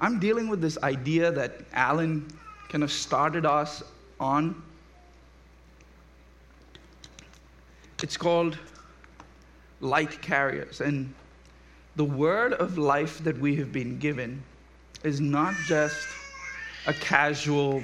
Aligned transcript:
I'm 0.00 0.18
dealing 0.18 0.48
with 0.48 0.60
this 0.60 0.78
idea 0.82 1.30
that 1.32 1.60
Alan 1.72 2.26
kind 2.68 2.82
of 2.82 2.90
started 2.90 3.44
us 3.44 3.82
on. 4.18 4.62
It's 8.02 8.16
called 8.16 8.58
light 9.80 10.22
carriers. 10.22 10.80
And 10.80 11.12
the 11.96 12.04
word 12.04 12.54
of 12.54 12.78
life 12.78 13.22
that 13.24 13.38
we 13.38 13.56
have 13.56 13.72
been 13.72 13.98
given 13.98 14.42
is 15.04 15.20
not 15.20 15.54
just 15.66 16.06
a 16.86 16.94
casual, 16.94 17.82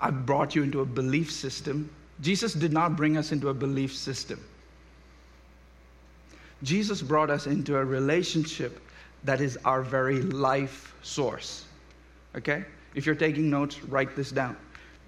I 0.00 0.10
brought 0.10 0.54
you 0.54 0.62
into 0.62 0.80
a 0.80 0.86
belief 0.86 1.30
system. 1.30 1.90
Jesus 2.22 2.54
did 2.54 2.72
not 2.72 2.96
bring 2.96 3.16
us 3.18 3.32
into 3.32 3.48
a 3.50 3.54
belief 3.54 3.94
system. 3.94 4.42
Jesus 6.62 7.02
brought 7.02 7.28
us 7.28 7.46
into 7.46 7.76
a 7.76 7.84
relationship 7.84 8.80
that 9.24 9.40
is 9.40 9.58
our 9.64 9.82
very 9.82 10.22
life 10.22 10.94
source. 11.02 11.64
Okay? 12.36 12.64
If 12.94 13.06
you're 13.06 13.14
taking 13.14 13.48
notes, 13.48 13.82
write 13.84 14.14
this 14.16 14.30
down. 14.30 14.56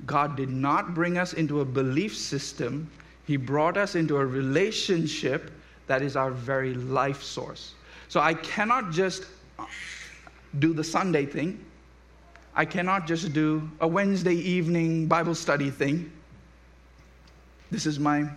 God 0.07 0.37
did 0.37 0.51
not 0.51 0.95
bring 0.95 1.19
us 1.19 1.35
into 1.35 1.61
a 1.61 1.65
belief 1.65 2.17
system, 2.17 2.91
He 3.27 3.37
brought 3.37 3.77
us 3.77 3.95
into 3.95 4.17
a 4.17 4.27
relationship 4.27 5.51
that 5.87 6.03
is 6.03 6.17
our 6.17 6.31
very 6.31 6.75
life 6.75 7.23
source. 7.23 7.75
So 8.09 8.21
I 8.21 8.35
cannot 8.35 8.91
just 8.91 9.27
do 10.59 10.73
the 10.73 10.85
Sunday 10.85 11.27
thing. 11.27 11.65
I 12.55 12.65
cannot 12.65 13.07
just 13.07 13.33
do 13.33 13.69
a 13.81 13.89
Wednesday 13.89 14.35
evening 14.35 15.07
Bible 15.07 15.35
study 15.35 15.71
thing. 15.71 16.11
This 17.71 17.87
is 17.87 17.99
my 17.99 18.29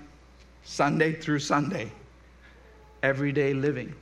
Sunday 0.64 1.14
through 1.14 1.40
Sunday, 1.40 1.92
everyday 3.04 3.54
living. 3.54 3.94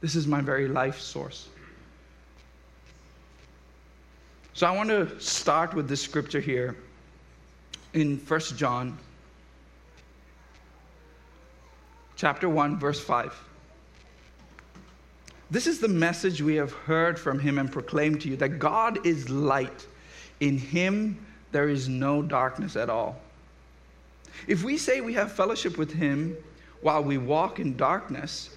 This 0.00 0.16
is 0.16 0.26
my 0.26 0.40
very 0.40 0.68
life 0.68 0.98
source. 0.98 1.48
So 4.54 4.66
I 4.66 4.70
want 4.72 4.88
to 4.88 5.18
start 5.20 5.74
with 5.74 5.88
this 5.88 6.02
scripture 6.02 6.40
here 6.40 6.76
in 7.92 8.18
1 8.18 8.40
John 8.56 8.98
chapter 12.16 12.48
1 12.48 12.78
verse 12.78 13.00
5. 13.00 13.34
This 15.50 15.66
is 15.66 15.80
the 15.80 15.88
message 15.88 16.42
we 16.42 16.54
have 16.56 16.72
heard 16.72 17.18
from 17.18 17.38
him 17.38 17.58
and 17.58 17.72
proclaimed 17.72 18.20
to 18.22 18.28
you 18.28 18.36
that 18.36 18.58
God 18.58 19.04
is 19.06 19.28
light. 19.30 19.86
In 20.40 20.58
him 20.58 21.24
there 21.52 21.68
is 21.68 21.88
no 21.88 22.22
darkness 22.22 22.76
at 22.76 22.88
all. 22.88 23.20
If 24.46 24.62
we 24.62 24.76
say 24.76 25.00
we 25.00 25.14
have 25.14 25.32
fellowship 25.32 25.76
with 25.76 25.92
him 25.92 26.36
while 26.82 27.02
we 27.02 27.18
walk 27.18 27.58
in 27.58 27.76
darkness, 27.76 28.50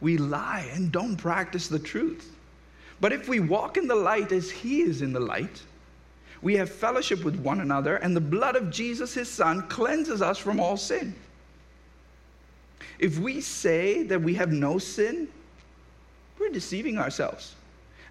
we 0.00 0.16
lie 0.16 0.70
and 0.72 0.90
don't 0.90 1.16
practice 1.16 1.68
the 1.68 1.78
truth. 1.78 2.34
But 3.00 3.12
if 3.12 3.28
we 3.28 3.40
walk 3.40 3.76
in 3.76 3.86
the 3.86 3.94
light 3.94 4.32
as 4.32 4.50
he 4.50 4.82
is 4.82 5.02
in 5.02 5.12
the 5.12 5.20
light, 5.20 5.62
we 6.42 6.56
have 6.56 6.70
fellowship 6.70 7.24
with 7.24 7.36
one 7.36 7.60
another, 7.60 7.96
and 7.96 8.16
the 8.16 8.20
blood 8.20 8.56
of 8.56 8.70
Jesus, 8.70 9.12
his 9.12 9.28
son, 9.28 9.68
cleanses 9.68 10.22
us 10.22 10.38
from 10.38 10.58
all 10.58 10.76
sin. 10.76 11.14
If 12.98 13.18
we 13.18 13.40
say 13.40 14.02
that 14.04 14.20
we 14.20 14.34
have 14.34 14.52
no 14.52 14.78
sin, 14.78 15.28
we're 16.38 16.50
deceiving 16.50 16.98
ourselves, 16.98 17.54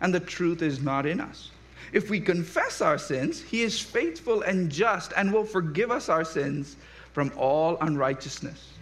and 0.01 0.13
the 0.13 0.19
truth 0.19 0.61
is 0.61 0.81
not 0.81 1.05
in 1.05 1.19
us. 1.19 1.49
If 1.91 2.09
we 2.09 2.19
confess 2.19 2.81
our 2.81 2.99
sins, 2.99 3.41
he 3.41 3.61
is 3.61 3.79
faithful 3.79 4.43
and 4.43 4.71
just 4.71 5.11
and 5.17 5.33
will 5.33 5.45
forgive 5.45 5.89
us 5.89 6.07
our 6.09 6.23
sins 6.23 6.75
from 7.13 7.31
all 7.35 7.77
unrighteousness. 7.81 8.73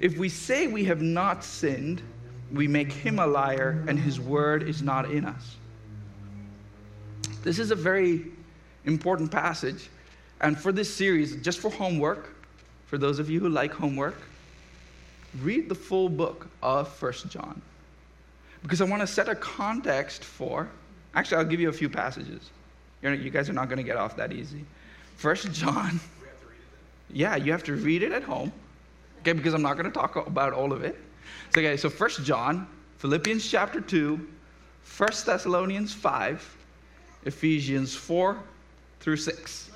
If 0.00 0.16
we 0.18 0.28
say 0.28 0.66
we 0.66 0.84
have 0.84 1.02
not 1.02 1.44
sinned, 1.44 2.02
we 2.52 2.66
make 2.66 2.90
him 2.92 3.18
a 3.18 3.26
liar 3.26 3.84
and 3.88 3.98
his 3.98 4.20
word 4.20 4.62
is 4.62 4.82
not 4.82 5.10
in 5.10 5.24
us. 5.24 5.56
This 7.42 7.58
is 7.58 7.70
a 7.70 7.74
very 7.74 8.26
important 8.84 9.30
passage. 9.30 9.88
And 10.40 10.58
for 10.58 10.72
this 10.72 10.92
series, 10.92 11.36
just 11.36 11.58
for 11.58 11.70
homework, 11.70 12.34
for 12.86 12.98
those 12.98 13.18
of 13.18 13.28
you 13.28 13.40
who 13.40 13.48
like 13.48 13.72
homework, 13.72 14.16
read 15.42 15.68
the 15.68 15.74
full 15.74 16.08
book 16.08 16.48
of 16.62 16.88
First 16.88 17.28
John. 17.28 17.60
Because 18.62 18.80
I 18.80 18.84
want 18.84 19.02
to 19.02 19.06
set 19.06 19.28
a 19.28 19.34
context 19.34 20.24
for, 20.24 20.68
actually, 21.14 21.38
I'll 21.38 21.44
give 21.44 21.60
you 21.60 21.68
a 21.68 21.72
few 21.72 21.88
passages. 21.88 22.50
You're, 23.02 23.14
you 23.14 23.30
guys 23.30 23.48
are 23.48 23.52
not 23.52 23.68
going 23.68 23.76
to 23.78 23.84
get 23.84 23.96
off 23.96 24.16
that 24.16 24.32
easy. 24.32 24.64
First 25.16 25.52
John, 25.52 26.00
yeah, 27.10 27.36
you 27.36 27.52
have 27.52 27.64
to 27.64 27.74
read 27.74 28.02
it 28.02 28.12
at 28.12 28.22
home, 28.22 28.52
okay, 29.20 29.32
because 29.32 29.54
I'm 29.54 29.62
not 29.62 29.74
going 29.74 29.86
to 29.86 29.92
talk 29.92 30.16
about 30.16 30.52
all 30.52 30.72
of 30.72 30.82
it. 30.82 30.98
So, 31.54 31.60
okay, 31.60 31.76
so 31.76 31.88
First 31.88 32.24
John, 32.24 32.66
Philippians 32.98 33.48
chapter 33.48 33.80
2, 33.80 34.28
1 34.96 35.10
Thessalonians 35.24 35.94
5, 35.94 36.56
Ephesians 37.24 37.94
4 37.94 38.38
through 39.00 39.16
6. 39.16 39.70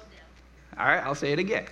All 0.78 0.86
right, 0.86 1.04
I'll 1.04 1.14
say 1.14 1.32
it 1.32 1.38
again. 1.38 1.66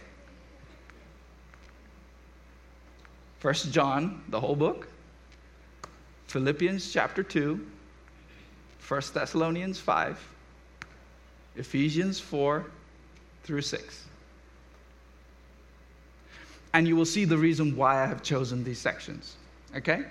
First 3.41 3.73
John, 3.73 4.23
the 4.29 4.39
whole 4.39 4.55
book, 4.55 4.87
Philippians 6.29 6.93
chapter 6.93 7.23
2, 7.23 7.67
1 8.87 9.03
Thessalonians 9.15 9.79
5, 9.81 10.29
Ephesians 11.57 12.21
4 12.21 12.67
through 13.43 13.63
6. 13.63 14.05
And 16.73 16.87
you 16.87 16.95
will 16.95 17.05
see 17.05 17.25
the 17.25 17.37
reason 17.37 17.77
why 17.77 18.03
I 18.03 18.07
have 18.07 18.23
chosen 18.23 18.63
these 18.63 18.79
sections 18.79 19.37
okay? 19.77 20.05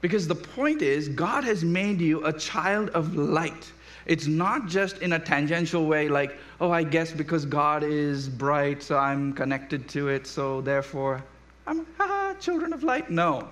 Because 0.00 0.26
the 0.26 0.34
point 0.34 0.82
is, 0.82 1.08
God 1.08 1.44
has 1.44 1.64
made 1.64 2.00
you 2.00 2.24
a 2.24 2.32
child 2.32 2.90
of 2.90 3.14
light. 3.14 3.72
It's 4.06 4.26
not 4.26 4.66
just 4.66 4.98
in 4.98 5.12
a 5.12 5.18
tangential 5.18 5.86
way, 5.86 6.08
like, 6.08 6.36
oh, 6.60 6.70
I 6.70 6.82
guess 6.82 7.12
because 7.12 7.44
God 7.44 7.84
is 7.84 8.28
bright, 8.28 8.82
so 8.82 8.98
I'm 8.98 9.32
connected 9.32 9.88
to 9.90 10.08
it, 10.08 10.26
so 10.26 10.60
therefore 10.60 11.22
I'm, 11.66 11.86
ah, 12.00 12.34
children 12.40 12.72
of 12.72 12.82
light. 12.82 13.10
No. 13.10 13.48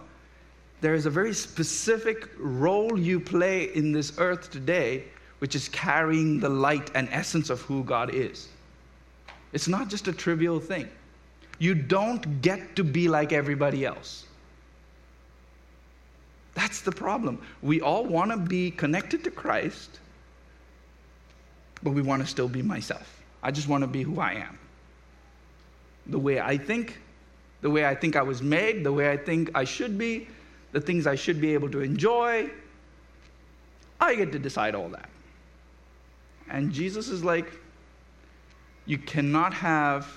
There 0.81 0.95
is 0.95 1.06
a 1.06 1.11
very 1.11 1.34
specific 1.34 2.29
role 2.39 2.99
you 2.99 3.21
play 3.21 3.65
in 3.75 3.93
this 3.93 4.19
earth 4.19 4.50
today, 4.50 5.05
which 5.39 5.55
is 5.55 5.69
carrying 5.69 6.41
the 6.41 6.49
light 6.49 6.91
and 6.95 7.09
essence 7.12 7.50
of 7.50 7.61
who 7.62 7.84
God 7.84 8.15
is. 8.15 8.49
It's 9.53 9.69
not 9.69 9.89
just 9.89 10.09
a 10.09 10.12
trivial 10.12 10.59
thing. 10.59 10.89
You 11.59 11.75
don't 11.75 12.41
get 12.41 12.77
to 12.77 12.84
be 12.84 13.09
like 13.09 13.33
everybody 13.33 13.84
else. 13.84 14.25
That's 16.60 16.82
the 16.82 16.93
problem. 16.93 17.41
We 17.62 17.81
all 17.81 18.04
want 18.04 18.31
to 18.32 18.37
be 18.37 18.71
connected 18.71 19.25
to 19.25 19.31
Christ, 19.31 19.98
but 21.82 21.93
we 21.93 22.03
want 22.03 22.21
to 22.21 22.28
still 22.28 22.48
be 22.48 22.60
myself. 22.60 23.22
I 23.43 23.50
just 23.50 23.66
want 23.66 23.82
to 23.82 23.87
be 23.87 24.03
who 24.03 24.21
I 24.21 24.34
am. 24.34 24.59
The 26.09 26.19
way 26.19 26.38
I 26.38 26.59
think, 26.59 26.99
the 27.62 27.70
way 27.70 27.87
I 27.87 27.94
think 27.94 28.15
I 28.15 28.20
was 28.20 28.43
made, 28.43 28.84
the 28.84 28.93
way 28.93 29.10
I 29.10 29.16
think 29.16 29.50
I 29.54 29.65
should 29.65 29.97
be, 29.97 30.28
the 30.72 30.82
things 30.82 31.06
I 31.06 31.15
should 31.15 31.41
be 31.41 31.54
able 31.54 31.70
to 31.70 31.81
enjoy. 31.81 32.50
I 33.99 34.15
get 34.15 34.31
to 34.32 34.38
decide 34.38 34.75
all 34.75 34.91
that. 34.91 35.09
And 36.50 36.72
Jesus 36.72 37.09
is 37.09 37.25
like, 37.25 37.50
you 38.84 38.99
cannot 38.99 39.54
have 39.54 40.12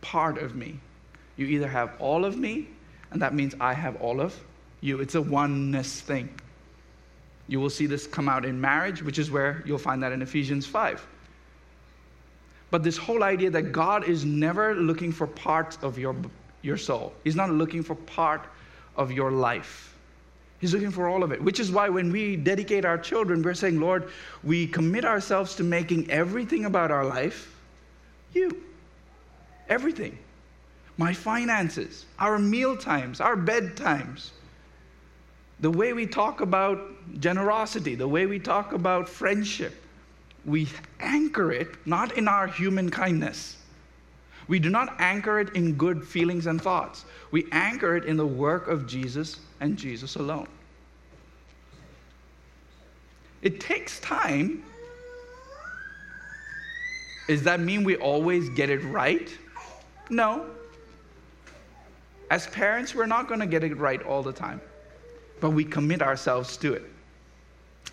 part 0.00 0.38
of 0.38 0.56
me. 0.56 0.80
You 1.36 1.44
either 1.44 1.68
have 1.68 1.92
all 1.98 2.24
of 2.24 2.38
me 2.38 2.68
and 3.10 3.22
that 3.22 3.34
means 3.34 3.54
I 3.60 3.72
have 3.74 3.96
all 3.96 4.20
of 4.20 4.38
you. 4.80 5.00
It's 5.00 5.14
a 5.14 5.22
oneness 5.22 6.00
thing. 6.00 6.28
You 7.46 7.60
will 7.60 7.70
see 7.70 7.86
this 7.86 8.06
come 8.06 8.28
out 8.28 8.44
in 8.44 8.60
marriage, 8.60 9.02
which 9.02 9.18
is 9.18 9.30
where 9.30 9.62
you'll 9.66 9.78
find 9.78 10.02
that 10.02 10.12
in 10.12 10.20
Ephesians 10.20 10.66
5. 10.66 11.06
But 12.70 12.82
this 12.82 12.98
whole 12.98 13.22
idea 13.22 13.50
that 13.50 13.72
God 13.72 14.06
is 14.06 14.24
never 14.24 14.74
looking 14.74 15.10
for 15.10 15.26
parts 15.26 15.78
of 15.80 15.98
your, 15.98 16.14
your 16.60 16.76
soul, 16.76 17.14
He's 17.24 17.36
not 17.36 17.50
looking 17.50 17.82
for 17.82 17.94
part 17.94 18.46
of 18.96 19.10
your 19.10 19.32
life. 19.32 19.94
He's 20.60 20.74
looking 20.74 20.90
for 20.90 21.08
all 21.08 21.22
of 21.22 21.30
it, 21.30 21.40
which 21.40 21.60
is 21.60 21.70
why 21.70 21.88
when 21.88 22.10
we 22.10 22.34
dedicate 22.34 22.84
our 22.84 22.98
children, 22.98 23.42
we're 23.42 23.54
saying, 23.54 23.78
Lord, 23.78 24.10
we 24.42 24.66
commit 24.66 25.04
ourselves 25.04 25.54
to 25.54 25.62
making 25.62 26.10
everything 26.10 26.64
about 26.64 26.90
our 26.90 27.04
life 27.04 27.54
you. 28.34 28.64
Everything 29.68 30.18
my 30.98 31.14
finances, 31.14 32.04
our 32.18 32.38
meal 32.38 32.76
times, 32.76 33.20
our 33.20 33.36
bedtimes, 33.36 34.30
the 35.60 35.70
way 35.70 35.92
we 35.92 36.06
talk 36.06 36.40
about 36.40 36.80
generosity, 37.20 37.94
the 37.94 38.06
way 38.06 38.26
we 38.26 38.38
talk 38.38 38.72
about 38.72 39.08
friendship, 39.08 39.74
we 40.44 40.68
anchor 41.00 41.52
it 41.52 41.68
not 41.86 42.18
in 42.18 42.28
our 42.28 42.46
human 42.46 42.90
kindness. 42.90 43.56
We 44.48 44.58
do 44.58 44.70
not 44.70 44.94
anchor 44.98 45.38
it 45.40 45.54
in 45.54 45.74
good 45.74 46.06
feelings 46.06 46.46
and 46.46 46.60
thoughts. 46.60 47.04
We 47.30 47.46
anchor 47.52 47.96
it 47.96 48.04
in 48.04 48.16
the 48.16 48.26
work 48.26 48.66
of 48.66 48.86
Jesus 48.86 49.40
and 49.60 49.76
Jesus 49.76 50.16
alone. 50.16 50.48
It 53.42 53.60
takes 53.60 54.00
time. 54.00 54.64
Does 57.28 57.42
that 57.44 57.60
mean 57.60 57.84
we 57.84 57.96
always 57.96 58.48
get 58.50 58.70
it 58.70 58.82
right? 58.84 59.30
No. 60.10 60.46
As 62.30 62.46
parents, 62.48 62.94
we're 62.94 63.06
not 63.06 63.28
going 63.28 63.40
to 63.40 63.46
get 63.46 63.64
it 63.64 63.76
right 63.76 64.02
all 64.02 64.22
the 64.22 64.32
time, 64.32 64.60
but 65.40 65.50
we 65.50 65.64
commit 65.64 66.02
ourselves 66.02 66.56
to 66.58 66.74
it. 66.74 66.82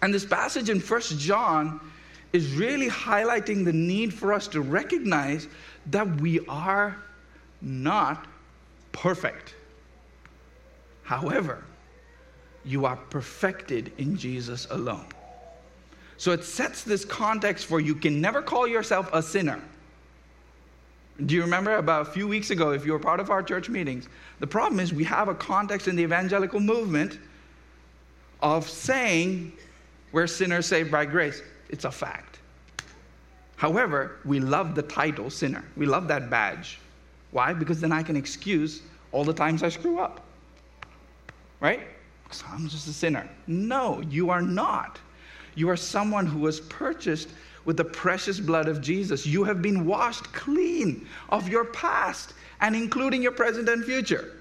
And 0.01 0.13
this 0.13 0.25
passage 0.25 0.69
in 0.69 0.79
First 0.79 1.17
John 1.19 1.79
is 2.33 2.53
really 2.53 2.89
highlighting 2.89 3.63
the 3.63 3.71
need 3.71 4.13
for 4.13 4.33
us 4.33 4.47
to 4.49 4.61
recognize 4.61 5.47
that 5.87 6.19
we 6.19 6.45
are 6.47 6.97
not 7.61 8.27
perfect. 8.91 9.55
However, 11.03 11.63
you 12.65 12.85
are 12.85 12.97
perfected 12.97 13.93
in 13.97 14.17
Jesus 14.17 14.67
alone. 14.69 15.05
So 16.17 16.31
it 16.31 16.43
sets 16.43 16.83
this 16.83 17.05
context 17.05 17.65
for 17.65 17.79
you 17.79 17.95
can 17.95 18.19
never 18.19 18.41
call 18.41 18.67
yourself 18.67 19.09
a 19.13 19.21
sinner. 19.21 19.61
Do 21.23 21.33
you 21.33 21.41
remember 21.41 21.77
about 21.77 22.01
a 22.01 22.11
few 22.11 22.27
weeks 22.27 22.49
ago, 22.49 22.71
if 22.71 22.85
you 22.85 22.91
were 22.91 22.99
part 22.99 23.21
of 23.21 23.29
our 23.29 23.41
church 23.41 23.69
meetings? 23.69 24.09
The 24.39 24.47
problem 24.47 24.81
is 24.81 24.93
we 24.93 25.05
have 25.05 25.29
a 25.29 25.35
context 25.35 25.87
in 25.87 25.95
the 25.95 26.03
evangelical 26.03 26.59
movement 26.59 27.19
of 28.41 28.69
saying 28.69 29.53
we're 30.11 30.27
sinners 30.27 30.65
saved 30.65 30.91
by 30.91 31.05
grace. 31.05 31.41
It's 31.69 31.85
a 31.85 31.91
fact. 31.91 32.39
However, 33.55 34.17
we 34.25 34.41
love 34.41 34.75
the 34.75 34.81
title 34.81 35.29
sinner. 35.29 35.63
We 35.77 35.85
love 35.85 36.09
that 36.09 36.29
badge. 36.29 36.79
Why? 37.31 37.53
Because 37.53 37.79
then 37.79 37.93
I 37.93 38.03
can 38.03 38.17
excuse 38.17 38.81
all 39.13 39.23
the 39.23 39.33
times 39.33 39.63
I 39.63 39.69
screw 39.69 39.99
up. 39.99 40.25
Right? 41.61 41.87
Because 42.25 42.43
I'm 42.51 42.67
just 42.67 42.87
a 42.89 42.93
sinner. 42.93 43.29
No, 43.47 44.01
you 44.09 44.29
are 44.29 44.41
not. 44.41 44.99
You 45.55 45.69
are 45.69 45.77
someone 45.77 46.25
who 46.25 46.39
was 46.39 46.59
purchased 46.59 47.29
with 47.65 47.77
the 47.77 47.83
precious 47.83 48.39
blood 48.39 48.67
of 48.67 48.81
Jesus. 48.81 49.25
You 49.25 49.43
have 49.43 49.61
been 49.61 49.85
washed 49.85 50.31
clean 50.33 51.07
of 51.29 51.49
your 51.49 51.65
past 51.65 52.33
and 52.61 52.75
including 52.75 53.21
your 53.21 53.31
present 53.31 53.67
and 53.67 53.83
future. 53.83 54.33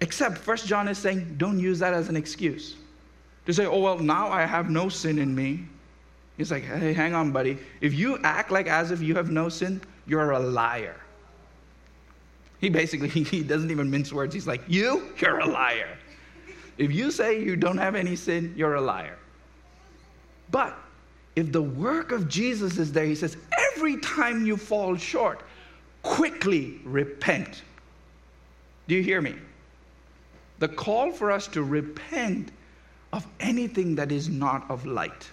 Except 0.00 0.36
First 0.38 0.66
John 0.66 0.88
is 0.88 0.98
saying, 0.98 1.36
don't 1.38 1.58
use 1.58 1.78
that 1.78 1.94
as 1.94 2.08
an 2.08 2.16
excuse. 2.16 2.76
To 3.46 3.52
say, 3.54 3.66
oh, 3.66 3.80
well, 3.80 3.98
now 3.98 4.28
I 4.28 4.44
have 4.44 4.68
no 4.68 4.88
sin 4.88 5.18
in 5.18 5.34
me. 5.34 5.64
He's 6.36 6.50
like, 6.50 6.64
hey, 6.64 6.92
hang 6.92 7.14
on, 7.14 7.32
buddy. 7.32 7.58
If 7.80 7.94
you 7.94 8.18
act 8.22 8.50
like 8.50 8.68
as 8.68 8.90
if 8.90 9.00
you 9.00 9.14
have 9.14 9.30
no 9.30 9.48
sin, 9.48 9.80
you're 10.06 10.32
a 10.32 10.38
liar. 10.38 10.96
He 12.60 12.68
basically 12.68 13.08
he 13.08 13.42
doesn't 13.42 13.70
even 13.70 13.90
mince 13.90 14.12
words. 14.12 14.34
He's 14.34 14.46
like, 14.46 14.62
you, 14.68 15.12
you're 15.18 15.38
a 15.38 15.46
liar. 15.46 15.96
If 16.76 16.92
you 16.92 17.10
say 17.10 17.42
you 17.42 17.56
don't 17.56 17.78
have 17.78 17.96
any 17.96 18.14
sin, 18.14 18.54
you're 18.56 18.76
a 18.76 18.80
liar. 18.80 19.18
But 20.50 20.78
if 21.38 21.52
the 21.52 21.62
work 21.62 22.10
of 22.10 22.28
Jesus 22.28 22.78
is 22.78 22.90
there, 22.90 23.04
he 23.04 23.14
says, 23.14 23.36
every 23.72 23.96
time 23.98 24.44
you 24.44 24.56
fall 24.56 24.96
short, 24.96 25.40
quickly 26.02 26.80
repent. 26.82 27.62
Do 28.88 28.96
you 28.96 29.04
hear 29.04 29.20
me? 29.20 29.36
The 30.58 30.66
call 30.66 31.12
for 31.12 31.30
us 31.30 31.46
to 31.48 31.62
repent 31.62 32.50
of 33.12 33.24
anything 33.38 33.94
that 33.94 34.10
is 34.10 34.28
not 34.28 34.68
of 34.68 34.84
light, 34.84 35.30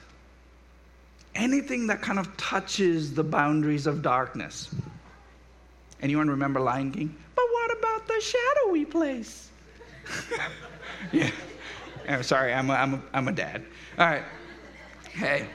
anything 1.34 1.88
that 1.88 2.04
kind 2.04 2.20
of 2.20 2.38
touches 2.38 3.16
the 3.16 3.24
boundaries 3.24 3.88
of 3.88 4.04
darkness. 4.04 4.76
Anyone 6.04 6.30
remember 6.30 6.60
Lion 6.60 6.92
King? 6.92 7.16
But 7.34 7.46
what 7.52 7.80
about 7.80 8.08
the 8.08 8.22
shadowy 8.22 8.86
place? 8.86 9.50
yeah. 11.12 11.32
I'm 12.08 12.22
sorry, 12.22 12.54
I'm 12.54 12.70
a, 12.70 12.74
I'm, 12.74 12.94
a, 12.94 13.02
I'm 13.12 13.28
a 13.28 13.32
dad. 13.32 13.66
All 13.98 14.06
right. 14.06 14.24
Hey. 15.12 15.48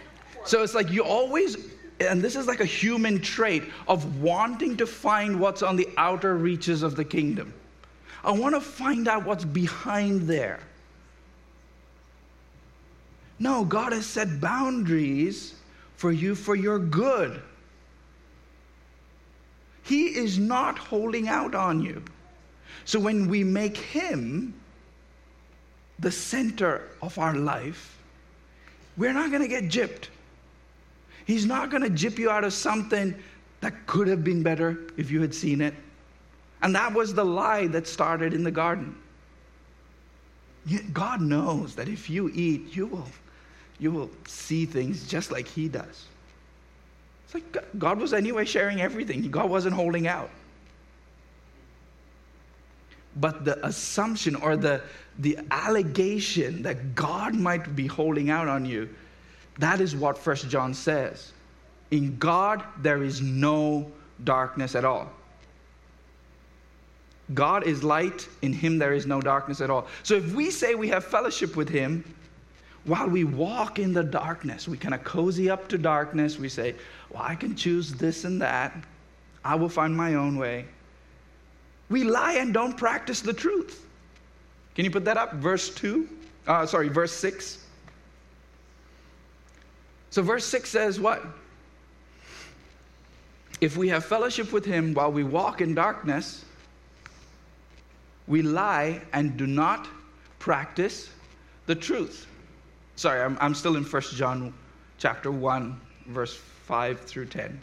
So 0.44 0.62
it's 0.62 0.74
like 0.74 0.90
you 0.90 1.04
always, 1.04 1.56
and 2.00 2.22
this 2.22 2.36
is 2.36 2.46
like 2.46 2.60
a 2.60 2.66
human 2.66 3.20
trait 3.20 3.64
of 3.88 4.20
wanting 4.20 4.76
to 4.78 4.86
find 4.86 5.38
what's 5.38 5.62
on 5.62 5.76
the 5.76 5.88
outer 5.96 6.36
reaches 6.36 6.82
of 6.82 6.96
the 6.96 7.04
kingdom. 7.04 7.52
I 8.24 8.32
want 8.32 8.54
to 8.54 8.60
find 8.60 9.08
out 9.08 9.24
what's 9.24 9.44
behind 9.44 10.22
there. 10.22 10.60
No, 13.38 13.64
God 13.64 13.92
has 13.92 14.04
set 14.04 14.40
boundaries 14.40 15.54
for 15.96 16.12
you 16.12 16.34
for 16.34 16.54
your 16.54 16.78
good. 16.78 17.42
He 19.82 20.06
is 20.08 20.38
not 20.38 20.78
holding 20.78 21.28
out 21.28 21.54
on 21.54 21.80
you. 21.80 22.02
So 22.84 23.00
when 23.00 23.28
we 23.28 23.42
make 23.42 23.76
Him 23.76 24.54
the 25.98 26.10
center 26.10 26.88
of 27.02 27.18
our 27.18 27.34
life, 27.34 27.98
we're 28.96 29.12
not 29.12 29.30
going 29.30 29.42
to 29.42 29.48
get 29.48 29.64
gypped. 29.64 30.08
He's 31.26 31.46
not 31.46 31.70
going 31.70 31.82
to 31.82 31.90
jip 31.90 32.18
you 32.18 32.30
out 32.30 32.44
of 32.44 32.52
something 32.52 33.14
that 33.60 33.86
could 33.86 34.08
have 34.08 34.24
been 34.24 34.42
better 34.42 34.78
if 34.96 35.10
you 35.10 35.20
had 35.20 35.34
seen 35.34 35.60
it. 35.60 35.74
And 36.62 36.74
that 36.74 36.92
was 36.92 37.14
the 37.14 37.24
lie 37.24 37.66
that 37.68 37.86
started 37.86 38.34
in 38.34 38.42
the 38.42 38.50
garden. 38.50 38.96
God 40.92 41.20
knows 41.20 41.74
that 41.74 41.88
if 41.88 42.10
you 42.10 42.30
eat, 42.34 42.76
you 42.76 42.86
will, 42.86 43.08
you 43.78 43.90
will 43.90 44.10
see 44.26 44.66
things 44.66 45.08
just 45.08 45.30
like 45.32 45.48
He 45.48 45.68
does. 45.68 46.06
It's 47.24 47.34
like 47.34 47.78
God 47.78 47.98
was 47.98 48.12
anyway 48.12 48.44
sharing 48.44 48.80
everything, 48.80 49.30
God 49.30 49.48
wasn't 49.48 49.74
holding 49.74 50.06
out. 50.06 50.30
But 53.16 53.44
the 53.44 53.64
assumption 53.66 54.36
or 54.36 54.56
the, 54.56 54.82
the 55.18 55.38
allegation 55.50 56.62
that 56.62 56.94
God 56.94 57.34
might 57.34 57.74
be 57.74 57.86
holding 57.86 58.30
out 58.30 58.48
on 58.48 58.64
you 58.64 58.88
that 59.60 59.80
is 59.80 59.94
what 59.94 60.18
First 60.18 60.48
John 60.48 60.74
says. 60.74 61.32
In 61.90 62.16
God, 62.18 62.62
there 62.78 63.02
is 63.02 63.20
no 63.20 63.90
darkness 64.24 64.74
at 64.74 64.84
all. 64.84 65.10
God 67.34 67.66
is 67.66 67.84
light, 67.84 68.28
in 68.42 68.52
him 68.52 68.78
there 68.78 68.92
is 68.92 69.06
no 69.06 69.20
darkness 69.20 69.60
at 69.60 69.70
all. 69.70 69.86
So 70.02 70.14
if 70.14 70.34
we 70.34 70.50
say 70.50 70.74
we 70.74 70.88
have 70.88 71.04
fellowship 71.04 71.56
with 71.56 71.68
him, 71.68 72.04
while 72.84 73.08
we 73.08 73.24
walk 73.24 73.78
in 73.78 73.92
the 73.92 74.02
darkness, 74.02 74.66
we 74.66 74.76
kind 74.76 74.94
of 74.94 75.04
cozy 75.04 75.50
up 75.50 75.68
to 75.68 75.78
darkness. 75.78 76.38
We 76.38 76.48
say, 76.48 76.74
Well, 77.10 77.22
I 77.22 77.34
can 77.34 77.54
choose 77.54 77.92
this 77.92 78.24
and 78.24 78.40
that. 78.40 78.74
I 79.44 79.54
will 79.54 79.68
find 79.68 79.94
my 79.94 80.14
own 80.14 80.36
way. 80.36 80.64
We 81.88 82.04
lie 82.04 82.34
and 82.34 82.54
don't 82.54 82.76
practice 82.76 83.20
the 83.20 83.32
truth. 83.32 83.86
Can 84.74 84.84
you 84.84 84.90
put 84.90 85.04
that 85.04 85.16
up? 85.16 85.34
Verse 85.34 85.74
2? 85.74 86.08
Uh, 86.46 86.64
sorry, 86.64 86.88
verse 86.88 87.12
6. 87.12 87.66
So, 90.10 90.22
verse 90.22 90.44
6 90.44 90.68
says 90.68 91.00
what? 91.00 91.24
If 93.60 93.76
we 93.76 93.88
have 93.88 94.04
fellowship 94.04 94.52
with 94.52 94.64
him 94.64 94.94
while 94.94 95.12
we 95.12 95.22
walk 95.22 95.60
in 95.60 95.74
darkness, 95.74 96.44
we 98.26 98.42
lie 98.42 99.02
and 99.12 99.36
do 99.36 99.46
not 99.46 99.86
practice 100.38 101.10
the 101.66 101.74
truth. 101.74 102.26
Sorry, 102.96 103.20
I'm, 103.20 103.36
I'm 103.40 103.54
still 103.54 103.76
in 103.76 103.84
1 103.84 104.02
John 104.14 104.52
chapter 104.98 105.30
1, 105.30 105.80
verse 106.06 106.34
5 106.34 107.00
through 107.00 107.26
10. 107.26 107.60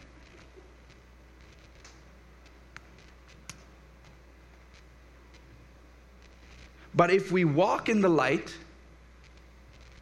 But 6.94 7.10
if 7.10 7.30
we 7.30 7.44
walk 7.44 7.88
in 7.88 8.00
the 8.00 8.08
light, 8.08 8.54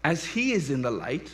as 0.04 0.24
he 0.24 0.52
is 0.52 0.70
in 0.70 0.82
the 0.82 0.90
light, 0.90 1.30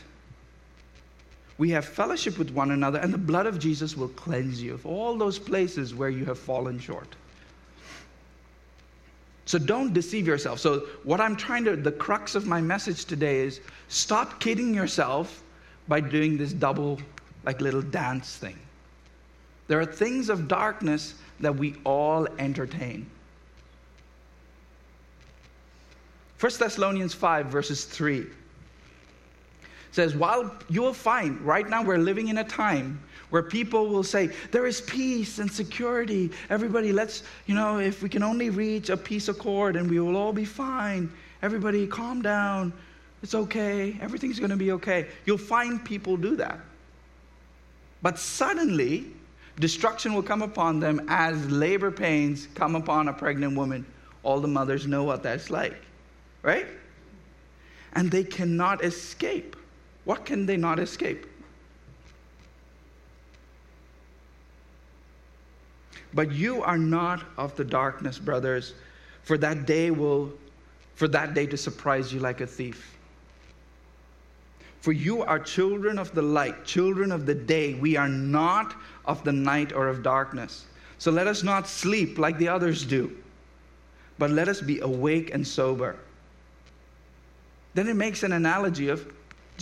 we 1.63 1.71
have 1.71 1.85
fellowship 1.85 2.39
with 2.39 2.51
one 2.51 2.73
another, 2.73 2.99
and 2.99 3.15
the 3.15 3.19
blood 3.33 3.47
of 3.47 3.57
Jesus 3.57 3.97
will 3.97 4.09
cleanse 4.09 4.61
you 4.61 4.75
of 4.75 4.85
all 4.85 5.17
those 5.17 5.39
places 5.39 5.95
where 5.95 6.09
you 6.09 6.25
have 6.25 6.37
fallen 6.37 6.77
short. 6.77 7.07
So 9.45 9.61
don't 9.61 9.95
deceive 9.95 10.27
yourself. 10.27 10.59
So, 10.59 10.81
what 11.05 11.21
I'm 11.21 11.37
trying 11.37 11.65
to, 11.67 11.77
the 11.77 11.93
crux 11.93 12.35
of 12.35 12.49
my 12.49 12.61
message 12.61 13.05
today 13.05 13.43
is 13.43 13.61
stop 13.87 14.41
kidding 14.41 14.75
yourself 14.75 15.45
by 15.87 16.01
doing 16.01 16.37
this 16.37 16.53
double, 16.53 17.01
like 17.45 17.61
little 17.61 17.81
dance 17.81 18.37
thing. 18.37 18.59
There 19.69 19.79
are 19.79 19.87
things 19.87 20.31
of 20.31 20.49
darkness 20.49 21.15
that 21.39 21.55
we 21.55 21.77
all 21.85 22.27
entertain. 22.41 23.07
1 26.41 26.53
Thessalonians 26.59 27.15
5, 27.15 27.47
verses 27.47 27.85
3 27.85 28.27
says, 29.93 30.17
while 30.17 30.55
you 30.69 30.83
will 30.83 30.95
find 30.95 31.41
right 31.43 31.69
now 31.69 31.83
we're 31.83 31.99
living 31.99 32.29
in 32.29 32.39
a 32.39 32.45
time 32.45 33.01
where 33.31 33.43
people 33.43 33.89
will 33.89 34.03
say, 34.03 34.31
there 34.51 34.67
is 34.67 34.81
peace 34.83 35.39
and 35.39 35.51
security. 35.51 36.31
Everybody, 36.51 36.93
let's, 36.93 37.23
you 37.47 37.55
know, 37.55 37.79
if 37.79 38.03
we 38.03 38.09
can 38.09 38.23
only 38.23 38.51
reach 38.51 38.91
a 38.91 38.97
peace 38.97 39.29
accord 39.29 39.77
and 39.77 39.89
we 39.89 40.01
will 40.01 40.17
all 40.17 40.33
be 40.33 40.45
fine. 40.45 41.11
Everybody, 41.43 41.87
calm 41.87 42.21
down. 42.21 42.73
It's 43.23 43.35
okay. 43.35 43.97
Everything's 44.01 44.39
going 44.39 44.51
to 44.51 44.57
be 44.57 44.73
okay. 44.73 45.07
You'll 45.25 45.39
find 45.39 45.83
people 45.83 46.17
do 46.17 46.37
that. 46.37 46.59
But 48.03 48.19
suddenly, 48.19 49.07
destruction 49.59 50.13
will 50.13 50.23
come 50.23 50.43
upon 50.43 50.81
them 50.81 51.07
as 51.09 51.51
labor 51.51 51.91
pains 51.91 52.49
come 52.55 52.75
upon 52.75 53.09
a 53.09 53.13
pregnant 53.13 53.57
woman. 53.57 53.87
All 54.25 54.41
the 54.41 54.49
mothers 54.49 54.87
know 54.87 55.05
what 55.05 55.23
that's 55.23 55.51
like, 55.51 55.77
right? 56.43 56.67
And 57.95 58.11
they 58.11 58.25
cannot 58.25 58.85
escape. 58.85 59.57
What 60.05 60.25
can 60.25 60.47
they 60.47 60.57
not 60.57 60.79
escape? 60.79 61.27
But 66.15 66.33
you 66.33 66.63
are 66.63 66.79
not 66.79 67.25
of 67.39 67.57
the 67.57 67.65
darkness, 67.65 68.19
brothers, 68.19 68.75
for 69.23 69.39
that 69.39 69.67
day 69.67 69.91
will 69.91 70.33
for 70.95 71.09
that 71.09 71.35
day 71.35 71.47
to 71.47 71.57
surprise 71.57 72.13
you 72.13 72.21
like 72.21 72.41
a 72.41 72.47
thief. 72.47 72.97
For 74.83 74.93
you 74.93 75.23
are 75.23 75.39
children 75.39 75.99
of 75.99 76.15
the 76.15 76.23
light, 76.23 76.65
children 76.65 77.11
of 77.13 77.25
the 77.25 77.35
day. 77.35 77.75
We 77.75 77.97
are 77.97 78.09
not 78.09 78.75
of 79.07 79.25
the 79.25 79.33
night 79.33 79.73
or 79.73 79.89
of 79.89 80.03
darkness. 80.03 80.67
So 80.99 81.11
let 81.11 81.27
us 81.27 81.43
not 81.43 81.67
sleep 81.67 82.19
like 82.19 82.37
the 82.39 82.49
others 82.49 82.85
do, 82.85 83.17
but 84.19 84.31
let 84.31 84.49
us 84.49 84.61
be 84.61 84.81
awake 84.81 85.33
and 85.33 85.47
sober. 85.47 85.97
Then 87.75 87.89
it 87.89 87.95
makes 87.95 88.23
an 88.23 88.33
analogy 88.33 88.89
of 88.89 89.11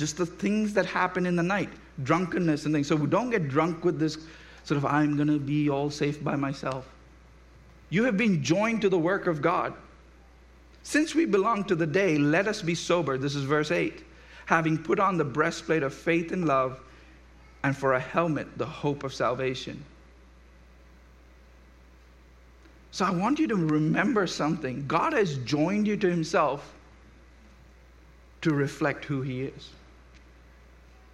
just 0.01 0.17
the 0.17 0.27
things 0.27 0.73
that 0.75 0.87
happen 0.87 1.27
in 1.27 1.37
the 1.37 1.43
night, 1.43 1.69
drunkenness 2.03 2.65
and 2.65 2.75
things. 2.75 2.89
So 2.89 2.97
we 2.97 3.07
don't 3.07 3.31
get 3.31 3.49
drunk 3.49 3.85
with 3.85 4.01
this 4.01 4.19
sort 4.65 4.79
of, 4.79 4.85
I'm 4.85 5.15
going 5.15 5.29
to 5.29 5.39
be 5.39 5.71
all 5.71 5.91
safe 5.91 6.23
by 6.25 6.35
myself. 6.35 6.89
You 7.91 8.05
have 8.05 8.17
been 8.17 8.43
joined 8.43 8.81
to 8.83 8.89
the 8.89 8.99
work 8.99 9.27
of 9.27 9.43
God. 9.43 9.75
Since 10.83 11.15
we 11.15 11.27
belong 11.27 11.65
to 11.65 11.75
the 11.75 11.87
day, 11.87 12.17
let 12.19 12.49
us 12.49 12.63
be 12.63 12.75
sober. 12.75 13.19
This 13.19 13.35
is 13.35 13.45
verse 13.45 13.71
8. 13.71 14.03
Having 14.47 14.79
put 14.79 14.99
on 14.99 15.19
the 15.19 15.25
breastplate 15.25 15.83
of 15.83 15.95
faith 15.95 16.33
and 16.33 16.47
love, 16.47 16.81
and 17.63 17.77
for 17.77 17.93
a 17.93 18.01
helmet, 18.01 18.47
the 18.57 18.67
hope 18.67 19.05
of 19.05 19.13
salvation. 19.13 19.85
So 22.91 23.05
I 23.05 23.11
want 23.11 23.39
you 23.39 23.47
to 23.49 23.57
remember 23.57 24.27
something. 24.27 24.87
God 24.89 25.13
has 25.13 25.37
joined 25.39 25.87
you 25.87 25.97
to 25.99 26.11
Himself 26.11 26.75
to 28.43 28.55
reflect 28.55 29.05
who 29.05 29.21
He 29.21 29.43
is. 29.43 29.71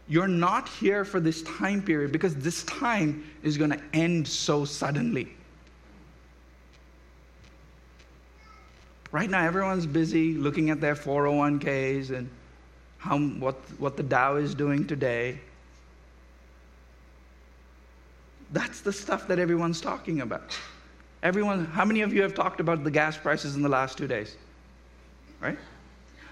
You're 0.09 0.29
not 0.29 0.69
here 0.69 1.05
for 1.05 1.19
this 1.19 1.43
time 1.43 1.83
period 1.83 2.13
because 2.13 2.35
this 2.37 2.63
time 2.65 3.25
is 3.43 3.59
going 3.59 3.71
to 3.71 3.81
end 3.93 4.27
so 4.29 4.65
suddenly. 4.65 5.29
Right 9.11 9.31
now, 9.31 9.45
everyone's 9.45 9.87
busy 9.87 10.35
looking 10.35 10.71
at 10.71 10.81
their 10.81 10.95
401ks 10.95 12.11
and 12.11 12.29
how, 12.99 13.19
what, 13.19 13.57
what 13.79 13.97
the 13.97 14.03
Dow 14.03 14.37
is 14.37 14.55
doing 14.55 14.87
today. 14.87 15.41
That's 18.53 18.81
the 18.81 18.93
stuff 18.93 19.27
that 19.29 19.39
everyone's 19.39 19.81
talking 19.81 20.21
about. 20.21 20.57
Everyone, 21.23 21.65
how 21.67 21.85
many 21.85 22.03
of 22.03 22.13
you 22.13 22.23
have 22.23 22.35
talked 22.35 22.61
about 22.61 22.85
the 22.85 22.91
gas 22.91 23.17
prices 23.17 23.57
in 23.57 23.63
the 23.63 23.69
last 23.69 23.99
two 23.99 24.07
days? 24.07 24.37
Right? 25.41 25.59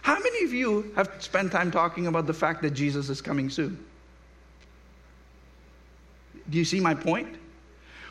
How 0.05 0.19
many 0.19 0.45
of 0.45 0.53
you 0.53 0.93
have 0.97 1.11
spent 1.19 1.51
time 1.51 1.71
talking 1.71 2.09
about 2.09 2.27
the 2.27 2.35
fact 2.35 2.61
that 2.61 2.73
Jesus 2.73 3.09
is 3.09 3.23
coming 3.23 3.49
soon? 3.49 3.83
Do 6.51 6.59
you 6.59 6.65
see 6.67 6.79
my 6.79 6.93
point? 6.93 7.37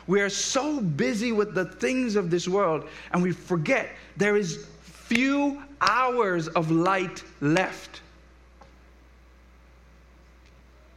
We 0.08 0.20
are 0.20 0.28
so 0.28 0.80
busy 0.80 1.30
with 1.30 1.54
the 1.54 1.66
things 1.66 2.16
of 2.16 2.30
this 2.30 2.48
world 2.48 2.88
and 3.12 3.22
we 3.22 3.30
forget 3.30 3.90
there 4.16 4.36
is 4.36 4.66
few 4.82 5.62
hours 5.80 6.48
of 6.48 6.72
light 6.72 7.22
left. 7.40 8.00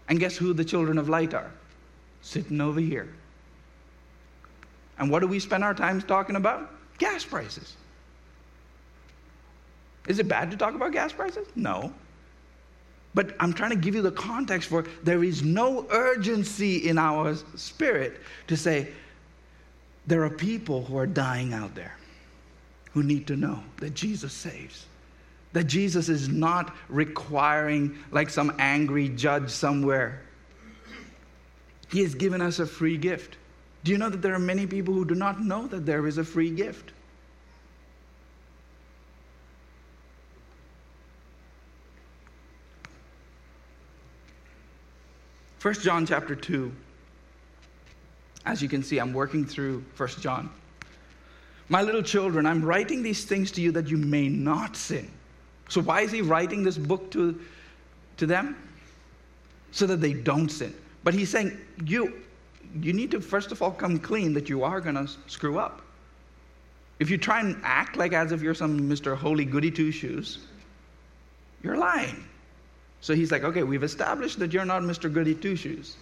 And 0.09 0.19
guess 0.19 0.35
who 0.35 0.51
the 0.51 0.65
children 0.65 0.97
of 0.97 1.09
light 1.09 1.35
are? 1.35 1.51
Sitting 2.23 2.59
over 2.59 2.79
here. 2.79 3.13
And 4.97 5.11
what 5.11 5.19
do 5.19 5.27
we 5.27 5.37
spend 5.37 5.63
our 5.63 5.75
time 5.75 6.01
talking 6.01 6.37
about? 6.37 6.73
Gas 6.97 7.23
prices. 7.23 7.75
Is 10.07 10.19
it 10.19 10.27
bad 10.27 10.49
to 10.51 10.57
talk 10.57 10.73
about 10.73 10.93
gas 10.93 11.13
prices? 11.13 11.47
No. 11.55 11.93
But 13.13 13.35
I'm 13.39 13.53
trying 13.53 13.71
to 13.71 13.75
give 13.75 13.95
you 13.95 14.01
the 14.01 14.11
context 14.11 14.69
for 14.69 14.85
there 15.03 15.23
is 15.23 15.43
no 15.43 15.85
urgency 15.89 16.87
in 16.87 16.97
our 16.97 17.35
spirit 17.55 18.21
to 18.47 18.55
say, 18.55 18.89
there 20.05 20.23
are 20.23 20.29
people 20.29 20.85
who 20.85 20.97
are 20.97 21.07
dying 21.07 21.53
out 21.53 21.75
there 21.75 21.95
who 22.91 23.03
need 23.03 23.27
to 23.27 23.35
know 23.35 23.61
that 23.77 23.93
Jesus 23.93 24.33
saves. 24.33 24.85
That 25.53 25.65
Jesus 25.65 26.09
is 26.09 26.29
not 26.29 26.75
requiring, 26.89 27.97
like 28.11 28.29
some 28.29 28.55
angry 28.59 29.09
judge 29.09 29.49
somewhere. 29.49 30.21
He 31.89 32.01
has 32.03 32.15
given 32.15 32.41
us 32.41 32.59
a 32.59 32.65
free 32.65 32.97
gift. 32.97 33.37
Do 33.83 33.91
you 33.91 33.97
know 33.97 34.09
that 34.09 34.21
there 34.21 34.33
are 34.33 34.39
many 34.39 34.67
people 34.67 34.93
who 34.93 35.05
do 35.05 35.15
not 35.15 35.41
know 35.41 35.67
that 35.67 35.85
there 35.85 36.05
is 36.07 36.17
a 36.17 36.23
free 36.23 36.49
gift? 36.49 36.91
First 45.59 45.81
John 45.81 46.05
chapter 46.05 46.35
2. 46.35 46.71
As 48.45 48.61
you 48.61 48.69
can 48.69 48.83
see, 48.83 48.99
I'm 48.99 49.13
working 49.13 49.45
through 49.45 49.83
First 49.95 50.21
John. 50.21 50.49
My 51.69 51.81
little 51.81 52.01
children, 52.01 52.45
I'm 52.45 52.63
writing 52.63 53.03
these 53.03 53.25
things 53.25 53.51
to 53.51 53.61
you 53.61 53.71
that 53.73 53.89
you 53.89 53.97
may 53.97 54.29
not 54.29 54.75
sin. 54.75 55.11
So, 55.69 55.81
why 55.81 56.01
is 56.01 56.11
he 56.11 56.21
writing 56.21 56.63
this 56.63 56.77
book 56.77 57.11
to, 57.11 57.39
to 58.17 58.25
them? 58.25 58.55
So 59.71 59.85
that 59.87 59.99
they 59.99 60.13
don't 60.13 60.49
sin. 60.49 60.73
But 61.03 61.13
he's 61.13 61.29
saying, 61.29 61.57
you, 61.83 62.21
you 62.81 62.93
need 62.93 63.11
to 63.11 63.19
first 63.19 63.51
of 63.51 63.61
all 63.61 63.71
come 63.71 63.99
clean 63.99 64.33
that 64.33 64.47
you 64.47 64.63
are 64.63 64.79
going 64.79 64.95
to 64.95 65.11
screw 65.27 65.59
up. 65.59 65.81
If 66.99 67.09
you 67.09 67.17
try 67.17 67.41
and 67.41 67.59
act 67.63 67.97
like 67.97 68.13
as 68.13 68.31
if 68.31 68.41
you're 68.41 68.53
some 68.53 68.79
Mr. 68.79 69.15
Holy 69.15 69.45
Goody 69.45 69.71
Two 69.71 69.91
Shoes, 69.91 70.39
you're 71.63 71.77
lying. 71.77 72.25
So 73.01 73.13
he's 73.13 73.31
like, 73.31 73.43
okay, 73.43 73.63
we've 73.63 73.83
established 73.83 74.39
that 74.39 74.53
you're 74.53 74.65
not 74.65 74.81
Mr. 74.81 75.11
Goody 75.11 75.35
Two 75.35 75.55
Shoes. 75.55 75.95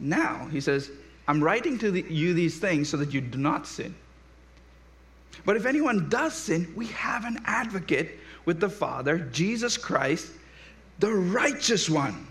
Now, 0.00 0.46
he 0.50 0.60
says, 0.60 0.90
I'm 1.26 1.42
writing 1.42 1.78
to 1.78 1.90
the, 1.90 2.04
you 2.08 2.34
these 2.34 2.58
things 2.58 2.88
so 2.88 2.96
that 2.96 3.12
you 3.12 3.20
do 3.20 3.38
not 3.38 3.66
sin. 3.66 3.94
But 5.44 5.56
if 5.56 5.66
anyone 5.66 6.08
does 6.08 6.34
sin, 6.34 6.72
we 6.74 6.86
have 6.86 7.24
an 7.24 7.40
advocate 7.44 8.18
with 8.44 8.60
the 8.60 8.68
Father, 8.68 9.18
Jesus 9.32 9.76
Christ, 9.76 10.32
the 10.98 11.12
righteous 11.12 11.88
one. 11.88 12.26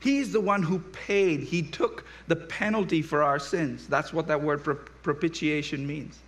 He's 0.00 0.32
the 0.32 0.40
one 0.40 0.62
who 0.62 0.78
paid. 0.78 1.40
He 1.40 1.62
took 1.62 2.04
the 2.28 2.36
penalty 2.36 3.02
for 3.02 3.22
our 3.22 3.38
sins. 3.38 3.88
That's 3.88 4.12
what 4.12 4.28
that 4.28 4.40
word 4.40 4.62
propitiation 5.02 5.86
means. 5.86 6.18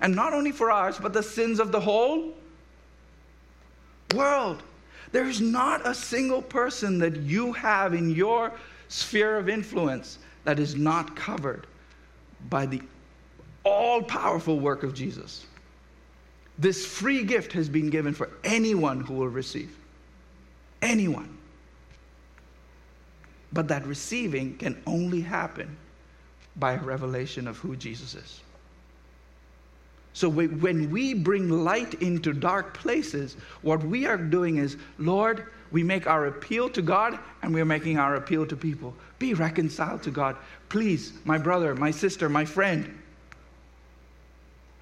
And 0.00 0.14
not 0.14 0.32
only 0.32 0.50
for 0.50 0.70
ours, 0.70 0.98
but 0.98 1.12
the 1.12 1.22
sins 1.22 1.60
of 1.60 1.70
the 1.70 1.80
whole 1.80 2.34
world. 4.14 4.62
There 5.12 5.26
is 5.26 5.40
not 5.40 5.86
a 5.86 5.94
single 5.94 6.42
person 6.42 6.98
that 6.98 7.16
you 7.16 7.52
have 7.52 7.94
in 7.94 8.10
your 8.10 8.52
sphere 8.88 9.36
of 9.38 9.48
influence 9.48 10.18
that 10.44 10.58
is 10.58 10.74
not 10.74 11.16
covered 11.16 11.66
by 12.48 12.66
the 12.66 12.82
all 13.64 14.02
powerful 14.02 14.58
work 14.58 14.82
of 14.82 14.94
Jesus. 14.94 15.46
This 16.58 16.84
free 16.86 17.22
gift 17.22 17.52
has 17.52 17.68
been 17.68 17.90
given 17.90 18.14
for 18.14 18.30
anyone 18.44 19.00
who 19.00 19.14
will 19.14 19.28
receive. 19.28 19.76
Anyone. 20.82 21.36
But 23.52 23.68
that 23.68 23.86
receiving 23.86 24.56
can 24.56 24.80
only 24.86 25.20
happen 25.20 25.76
by 26.56 26.72
a 26.72 26.82
revelation 26.82 27.46
of 27.46 27.58
who 27.58 27.76
Jesus 27.76 28.14
is. 28.14 28.40
So 30.12 30.28
when 30.28 30.90
we 30.90 31.14
bring 31.14 31.48
light 31.48 31.94
into 31.94 32.32
dark 32.32 32.74
places, 32.74 33.36
what 33.62 33.84
we 33.84 34.06
are 34.06 34.16
doing 34.16 34.56
is, 34.56 34.76
Lord, 34.98 35.46
we 35.70 35.82
make 35.82 36.06
our 36.06 36.26
appeal 36.26 36.68
to 36.70 36.82
God 36.82 37.18
and 37.42 37.52
we're 37.52 37.64
making 37.64 37.98
our 37.98 38.16
appeal 38.16 38.46
to 38.46 38.56
people. 38.56 38.94
Be 39.18 39.34
reconciled 39.34 40.02
to 40.04 40.10
God. 40.10 40.36
Please, 40.68 41.12
my 41.24 41.38
brother, 41.38 41.74
my 41.74 41.90
sister, 41.90 42.28
my 42.28 42.44
friend, 42.44 42.98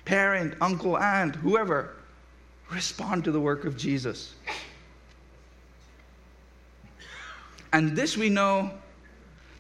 parent, 0.05 0.55
uncle, 0.61 0.97
aunt, 0.97 1.37
whoever, 1.37 1.97
respond 2.71 3.25
to 3.25 3.33
the 3.33 3.41
work 3.41 3.65
of 3.65 3.77
Jesus. 3.77 4.35
And 7.73 7.97
this 7.97 8.17
we 8.17 8.31
know 8.31 8.71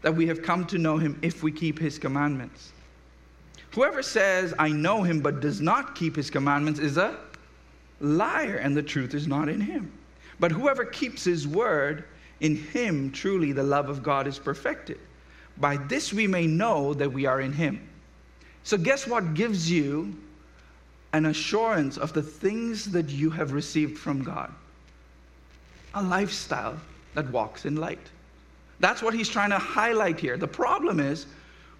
that 0.02 0.14
we 0.14 0.26
have 0.28 0.42
come 0.42 0.64
to 0.66 0.78
know 0.78 0.96
him 0.96 1.18
if 1.22 1.42
we 1.42 1.50
keep 1.52 1.78
his 1.78 1.98
commandments. 1.98 2.72
Whoever 3.76 4.02
says, 4.02 4.54
I 4.58 4.70
know 4.70 5.02
him, 5.02 5.20
but 5.20 5.40
does 5.40 5.60
not 5.60 5.94
keep 5.94 6.16
his 6.16 6.30
commandments 6.30 6.80
is 6.80 6.96
a 6.96 7.14
liar, 8.00 8.56
and 8.56 8.74
the 8.74 8.82
truth 8.82 9.12
is 9.12 9.26
not 9.26 9.50
in 9.50 9.60
him. 9.60 9.92
But 10.40 10.50
whoever 10.50 10.86
keeps 10.86 11.24
his 11.24 11.46
word, 11.46 12.04
in 12.40 12.56
him 12.56 13.12
truly 13.12 13.52
the 13.52 13.62
love 13.62 13.90
of 13.90 14.02
God 14.02 14.26
is 14.26 14.38
perfected. 14.38 14.98
By 15.58 15.76
this 15.76 16.10
we 16.10 16.26
may 16.26 16.46
know 16.46 16.94
that 16.94 17.12
we 17.12 17.26
are 17.26 17.42
in 17.42 17.52
him. 17.52 17.86
So, 18.64 18.78
guess 18.78 19.06
what 19.06 19.34
gives 19.34 19.70
you 19.70 20.16
an 21.12 21.26
assurance 21.26 21.98
of 21.98 22.14
the 22.14 22.22
things 22.22 22.86
that 22.92 23.10
you 23.10 23.28
have 23.28 23.52
received 23.52 23.98
from 23.98 24.24
God? 24.24 24.50
A 25.92 26.02
lifestyle 26.02 26.80
that 27.12 27.30
walks 27.30 27.66
in 27.66 27.76
light. 27.76 28.08
That's 28.80 29.02
what 29.02 29.12
he's 29.12 29.28
trying 29.28 29.50
to 29.50 29.58
highlight 29.58 30.18
here. 30.18 30.38
The 30.38 30.48
problem 30.48 30.98
is, 30.98 31.26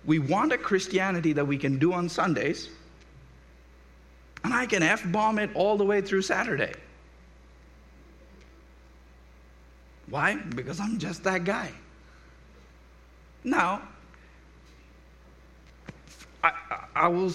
we 0.07 0.19
want 0.19 0.53
a 0.53 0.59
Christianity 0.59 1.33
that 1.33 1.45
we 1.45 1.59
can 1.59 1.79
do 1.79 1.93
on 1.93 2.09
Sundays, 2.09 2.71
and 4.45 4.55
I 4.55 4.67
can 4.67 4.83
F 4.83 5.11
bomb 5.11 5.39
it 5.39 5.51
all 5.55 5.77
the 5.77 5.85
way 5.85 6.01
through 6.01 6.23
Saturday. 6.23 6.73
Why? 10.09 10.37
Because 10.37 10.79
I'm 10.79 10.99
just 10.99 11.25
that 11.25 11.45
guy. 11.45 11.73
Now, 13.43 13.83
I, 16.45 16.53
I 16.95 17.09
will 17.09 17.33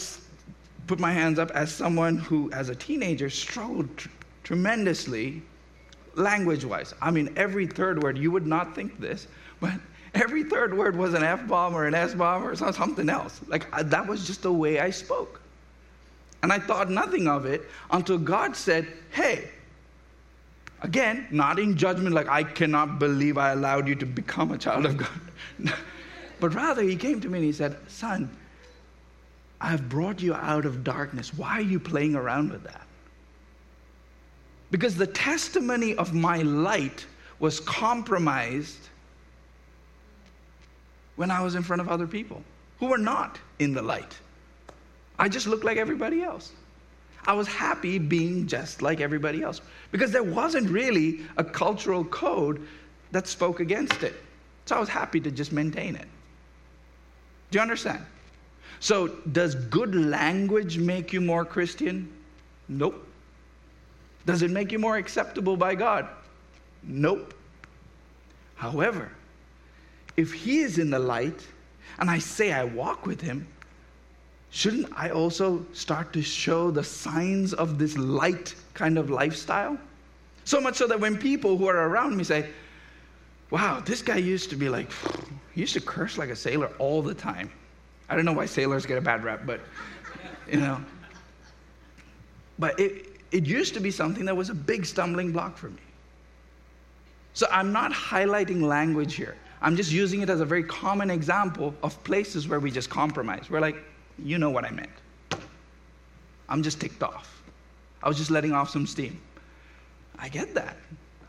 put 0.88 1.00
my 1.00 1.12
hands 1.12 1.38
up 1.38 1.51
as 1.51 1.74
someone 1.74 2.18
who, 2.18 2.50
as 2.51 2.70
a 2.70 2.75
teenager, 2.75 3.30
struggled 3.30 3.96
tr- 3.98 4.10
tremendously 4.44 5.42
language 6.16 6.63
wise. 6.63 6.94
I 7.01 7.12
mean, 7.12 7.34
every 7.36 7.68
third 7.68 8.01
word, 8.01 8.18
you 8.18 8.32
would 8.32 8.48
not 8.48 8.74
think 8.74 9.00
this, 9.00 9.28
but 9.60 9.74
every 10.13 10.44
third 10.44 10.77
word 10.77 10.96
was 10.96 11.13
an 11.13 11.24
F 11.24 11.48
bomb 11.48 11.74
or 11.74 11.86
an 11.86 11.94
S 11.94 12.13
bomb 12.13 12.44
or 12.44 12.56
something 12.56 13.10
else. 13.10 13.39
Like, 13.48 13.70
that 13.89 14.08
was 14.08 14.27
just 14.27 14.44
the 14.44 14.51
way 14.51 14.80
I 14.80 14.89
spoke. 14.89 15.41
And 16.44 16.51
I 16.51 16.60
thought 16.60 16.89
nothing 16.89 17.27
of 17.27 17.46
it 17.46 17.70
until 17.91 18.18
God 18.18 18.56
said, 18.56 18.88
Hey, 19.12 19.50
again, 20.82 21.27
not 21.32 21.60
in 21.60 21.77
judgment, 21.77 22.15
like, 22.15 22.27
I 22.27 22.44
cannot 22.44 23.00
believe 23.00 23.38
I 23.38 23.51
allowed 23.51 23.88
you 23.88 23.96
to 23.96 24.06
become 24.06 24.51
a 24.51 24.58
child 24.58 24.86
of 24.86 24.98
God. 24.98 25.10
but 26.39 26.53
rather, 26.53 26.82
He 26.82 26.96
came 26.96 27.22
to 27.22 27.30
me 27.30 27.39
and 27.39 27.46
He 27.46 27.53
said, 27.53 27.77
Son, 27.88 28.30
I 29.60 29.70
have 29.70 29.88
brought 29.88 30.22
you 30.22 30.34
out 30.34 30.65
of 30.65 30.84
darkness. 30.84 31.34
Why 31.34 31.60
are 31.60 31.62
you 31.62 31.80
playing 31.80 32.15
around 32.15 32.51
with 32.51 32.63
that? 32.63 32.82
Because 34.72 34.96
the 34.96 35.08
testimony 35.08 35.96
of 35.96 36.13
my 36.13 36.38
light 36.38 37.06
was 37.39 37.60
compromised 37.60 38.89
when 41.15 41.32
I 41.32 41.41
was 41.41 41.56
in 41.56 41.63
front 41.63 41.82
of 41.82 41.89
other 41.89 42.08
people 42.08 42.41
who 42.80 42.88
were 42.88 42.98
not 42.98 43.39
in 43.60 43.74
the 43.74 43.82
light. 43.82 44.18
I 45.20 45.30
just 45.30 45.48
looked 45.48 45.63
like 45.63 45.77
everybody 45.77 46.24
else. 46.24 46.51
I 47.25 47.34
was 47.34 47.48
happy 47.48 48.00
being 48.00 48.48
just 48.48 48.82
like 48.82 49.00
everybody 49.00 49.44
else 49.44 49.62
because 49.91 50.12
there 50.12 50.24
wasn't 50.24 50.70
really 50.70 51.22
a 51.38 51.44
cultural 51.44 52.03
code 52.06 52.65
that 53.12 53.27
spoke 53.27 53.60
against 53.60 54.01
it. 54.01 54.15
So 54.65 54.75
I 54.75 54.80
was 54.80 54.89
happy 54.89 55.20
to 55.20 55.30
just 55.30 55.51
maintain 55.51 55.96
it. 55.96 56.08
Do 57.51 57.58
you 57.58 57.62
understand? 57.62 58.03
So, 58.80 59.10
does 59.32 59.53
good 59.53 59.94
language 59.94 60.80
make 60.80 61.13
you 61.13 61.22
more 61.22 61.46
Christian? 61.46 62.12
Nope. 62.68 63.06
Does 64.25 64.41
it 64.41 64.50
make 64.50 64.72
you 64.72 64.80
more 64.80 64.98
acceptable 64.98 65.56
by 65.56 65.75
God? 65.75 66.08
Nope. 66.82 67.34
However, 68.56 69.12
if 70.18 70.34
He 70.34 70.60
is 70.60 70.77
in 70.77 70.89
the 70.89 71.00
light 71.00 71.46
and 72.00 72.10
I 72.10 72.20
say 72.20 72.51
I 72.51 72.63
walk 72.63 73.06
with 73.06 73.22
Him, 73.22 73.48
shouldn't 74.50 74.88
I 74.96 75.10
also 75.10 75.65
start 75.74 76.13
to 76.13 76.22
show 76.22 76.72
the 76.72 76.84
signs 76.84 77.53
of 77.53 77.77
this 77.77 77.98
light 77.98 78.56
kind 78.74 78.98
of 78.98 79.10
lifestyle? 79.10 79.77
So 80.44 80.60
much 80.60 80.75
so 80.75 80.88
that 80.88 81.00
when 81.00 81.18
people 81.18 81.58
who 81.58 81.68
are 81.68 81.88
around 81.88 82.18
me 82.18 82.24
say, 82.24 82.50
Wow, 83.51 83.82
this 83.86 84.01
guy 84.01 84.15
used 84.15 84.50
to 84.51 84.56
be 84.56 84.70
like, 84.70 84.89
he 85.53 85.62
used 85.62 85.74
to 85.74 85.82
curse 85.82 86.18
like 86.18 86.30
a 86.30 86.36
sailor 86.36 86.72
all 86.80 87.01
the 87.01 87.13
time. 87.13 87.51
I 88.10 88.15
don't 88.15 88.25
know 88.25 88.34
why 88.34 88.46
sailors 88.46 88.86
get 88.86 88.98
a 88.98 89.01
bad 89.01 89.24
rap, 89.25 89.41
but, 89.46 89.60
you 90.50 90.60
know. 90.60 90.82
But 92.58 92.80
it, 92.80 93.08
it 93.32 93.46
used 93.46 93.74
to 93.74 93.82
be 93.82 93.91
something 93.91 94.25
that 94.25 94.36
was 94.36 94.50
a 94.50 94.53
big 94.53 94.86
stumbling 94.86 95.34
block 95.34 95.58
for 95.58 95.70
me. 95.70 95.82
So 97.34 97.48
I'm 97.51 97.72
not 97.72 97.91
highlighting 97.91 98.62
language 98.62 99.15
here. 99.15 99.36
I'm 99.62 99.75
just 99.75 99.91
using 99.91 100.22
it 100.22 100.30
as 100.30 100.41
a 100.41 100.46
very 100.46 100.63
common 100.63 101.12
example 101.12 101.75
of 101.84 102.03
places 102.03 102.48
where 102.48 102.60
we 102.60 102.72
just 102.72 102.89
compromise. 102.89 103.50
We're 103.50 103.60
like, 103.60 103.77
you 104.18 104.38
know 104.38 104.50
what 104.50 104.65
I 104.65 104.72
meant. 104.72 104.89
I'm 106.50 106.63
just 106.63 106.82
ticked 106.82 107.03
off. 107.03 107.44
I 108.01 108.08
was 108.08 108.18
just 108.18 108.32
letting 108.32 108.53
off 108.53 108.70
some 108.70 108.88
steam. 108.88 109.22
I 110.18 110.30
get 110.30 110.53
that. 110.56 110.77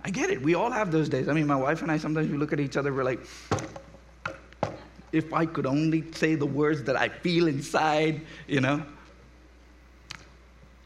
I 0.05 0.11
get 0.11 0.31
it. 0.31 0.43
We 0.43 0.55
all 0.55 0.71
have 0.71 0.91
those 0.91 1.09
days. 1.09 1.29
I 1.29 1.33
mean, 1.33 1.47
my 1.47 1.57
wife 1.57 1.83
and 1.83 1.93
I 1.93 1.99
sometimes 1.99 2.31
we 2.31 2.39
look 2.39 2.53
at 2.53 2.61
each 2.61 2.77
other, 2.77 2.93
we're 2.93 3.05
like, 3.05 3.21
if 5.13 5.33
I 5.33 5.45
could 5.45 5.67
only 5.67 6.11
say 6.13 6.35
the 6.35 6.47
words 6.47 6.83
that 6.85 6.97
I 6.97 7.09
feel 7.09 7.47
inside, 7.47 8.23
you 8.49 8.61
know. 8.61 8.83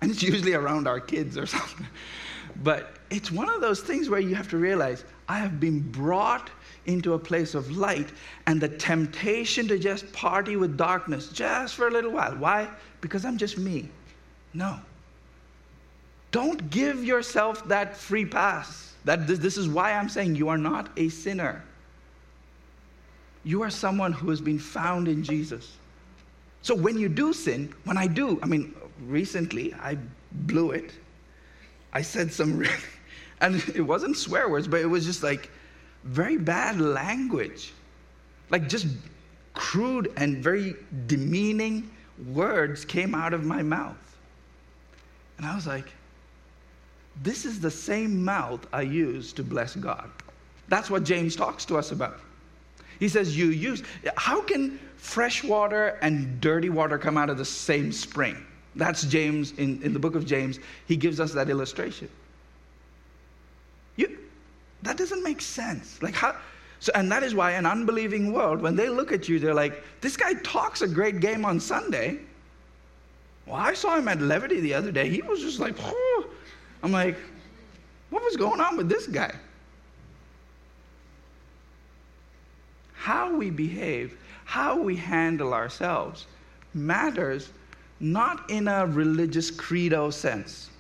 And 0.02 0.10
it's 0.10 0.22
usually 0.22 0.54
around 0.54 0.86
our 0.88 1.00
kids 1.00 1.38
or 1.38 1.46
something. 1.46 1.86
But 2.62 2.96
it's 3.10 3.30
one 3.30 3.48
of 3.48 3.60
those 3.60 3.80
things 3.80 4.10
where 4.10 4.20
you 4.20 4.34
have 4.34 4.48
to 4.50 4.56
realize 4.56 5.04
I 5.28 5.38
have 5.38 5.60
been 5.60 5.80
brought 5.80 6.50
into 6.86 7.14
a 7.14 7.18
place 7.18 7.54
of 7.54 7.76
light, 7.76 8.08
and 8.46 8.60
the 8.60 8.68
temptation 8.68 9.68
to 9.68 9.78
just 9.78 10.12
party 10.12 10.56
with 10.56 10.76
darkness 10.76 11.28
just 11.28 11.74
for 11.74 11.88
a 11.88 11.90
little 11.90 12.12
while. 12.12 12.34
Why? 12.36 12.68
Because 13.00 13.24
I'm 13.24 13.36
just 13.36 13.58
me. 13.58 13.88
No. 14.54 14.78
Don't 16.30 16.70
give 16.70 17.04
yourself 17.04 17.66
that 17.68 17.96
free 17.96 18.24
pass. 18.24 18.94
That 19.04 19.26
this, 19.26 19.38
this 19.38 19.56
is 19.56 19.68
why 19.68 19.92
I'm 19.92 20.08
saying 20.08 20.34
you 20.34 20.48
are 20.48 20.58
not 20.58 20.90
a 20.96 21.08
sinner. 21.08 21.62
You 23.44 23.62
are 23.62 23.70
someone 23.70 24.12
who 24.12 24.30
has 24.30 24.40
been 24.40 24.58
found 24.58 25.06
in 25.06 25.22
Jesus. 25.22 25.76
So 26.62 26.74
when 26.74 26.98
you 26.98 27.08
do 27.08 27.32
sin, 27.32 27.72
when 27.84 27.96
I 27.96 28.08
do, 28.08 28.40
I 28.42 28.46
mean, 28.46 28.74
recently 29.06 29.72
I 29.74 29.96
blew 30.32 30.72
it. 30.72 30.90
I 31.92 32.02
said 32.02 32.32
some 32.32 32.58
really, 32.58 32.74
and 33.40 33.56
it 33.74 33.82
wasn't 33.82 34.16
swear 34.16 34.48
words, 34.48 34.66
but 34.66 34.80
it 34.80 34.86
was 34.86 35.04
just 35.04 35.22
like 35.22 35.48
very 36.06 36.38
bad 36.38 36.80
language. 36.80 37.72
Like 38.50 38.68
just 38.68 38.86
crude 39.54 40.12
and 40.16 40.38
very 40.38 40.74
demeaning 41.06 41.90
words 42.28 42.84
came 42.84 43.14
out 43.14 43.34
of 43.34 43.44
my 43.44 43.62
mouth. 43.62 43.96
And 45.38 45.46
I 45.46 45.54
was 45.54 45.66
like, 45.66 45.92
this 47.22 47.44
is 47.44 47.60
the 47.60 47.70
same 47.70 48.24
mouth 48.24 48.66
I 48.72 48.82
use 48.82 49.32
to 49.34 49.42
bless 49.42 49.74
God. 49.74 50.10
That's 50.68 50.90
what 50.90 51.04
James 51.04 51.36
talks 51.36 51.64
to 51.66 51.76
us 51.76 51.92
about. 51.92 52.20
He 52.98 53.08
says, 53.08 53.36
You 53.36 53.46
use, 53.46 53.82
how 54.16 54.42
can 54.42 54.78
fresh 54.96 55.44
water 55.44 55.98
and 56.02 56.40
dirty 56.40 56.70
water 56.70 56.98
come 56.98 57.16
out 57.16 57.30
of 57.30 57.38
the 57.38 57.44
same 57.44 57.92
spring? 57.92 58.44
That's 58.74 59.04
James, 59.04 59.52
in, 59.52 59.82
in 59.82 59.92
the 59.92 59.98
book 59.98 60.14
of 60.14 60.26
James, 60.26 60.58
he 60.86 60.96
gives 60.96 61.20
us 61.20 61.32
that 61.32 61.48
illustration. 61.48 62.08
That 64.86 64.96
doesn't 64.96 65.24
make 65.24 65.42
sense. 65.42 66.00
Like, 66.00 66.14
how? 66.14 66.36
So, 66.78 66.92
and 66.94 67.10
that 67.10 67.24
is 67.24 67.34
why 67.34 67.52
an 67.52 67.66
unbelieving 67.66 68.32
world, 68.32 68.62
when 68.62 68.76
they 68.76 68.88
look 68.88 69.10
at 69.10 69.28
you, 69.28 69.40
they're 69.40 69.54
like, 69.54 69.82
this 70.00 70.16
guy 70.16 70.34
talks 70.44 70.82
a 70.82 70.86
great 70.86 71.18
game 71.18 71.44
on 71.44 71.58
Sunday. 71.58 72.20
Well, 73.46 73.56
I 73.56 73.74
saw 73.74 73.96
him 73.96 74.06
at 74.06 74.20
Levity 74.20 74.60
the 74.60 74.74
other 74.74 74.92
day. 74.92 75.08
He 75.08 75.22
was 75.22 75.40
just 75.40 75.58
like. 75.58 75.74
I'm 76.82 76.92
like, 76.92 77.16
what 78.10 78.22
was 78.22 78.36
going 78.36 78.60
on 78.60 78.76
with 78.76 78.88
this 78.88 79.08
guy? 79.08 79.34
How 82.92 83.34
we 83.34 83.50
behave, 83.50 84.16
how 84.44 84.80
we 84.80 84.94
handle 84.94 85.52
ourselves 85.52 86.26
matters 86.74 87.50
not 87.98 88.48
in 88.50 88.68
a 88.68 88.86
religious 88.86 89.50
credo 89.50 90.10
sense, 90.10 90.70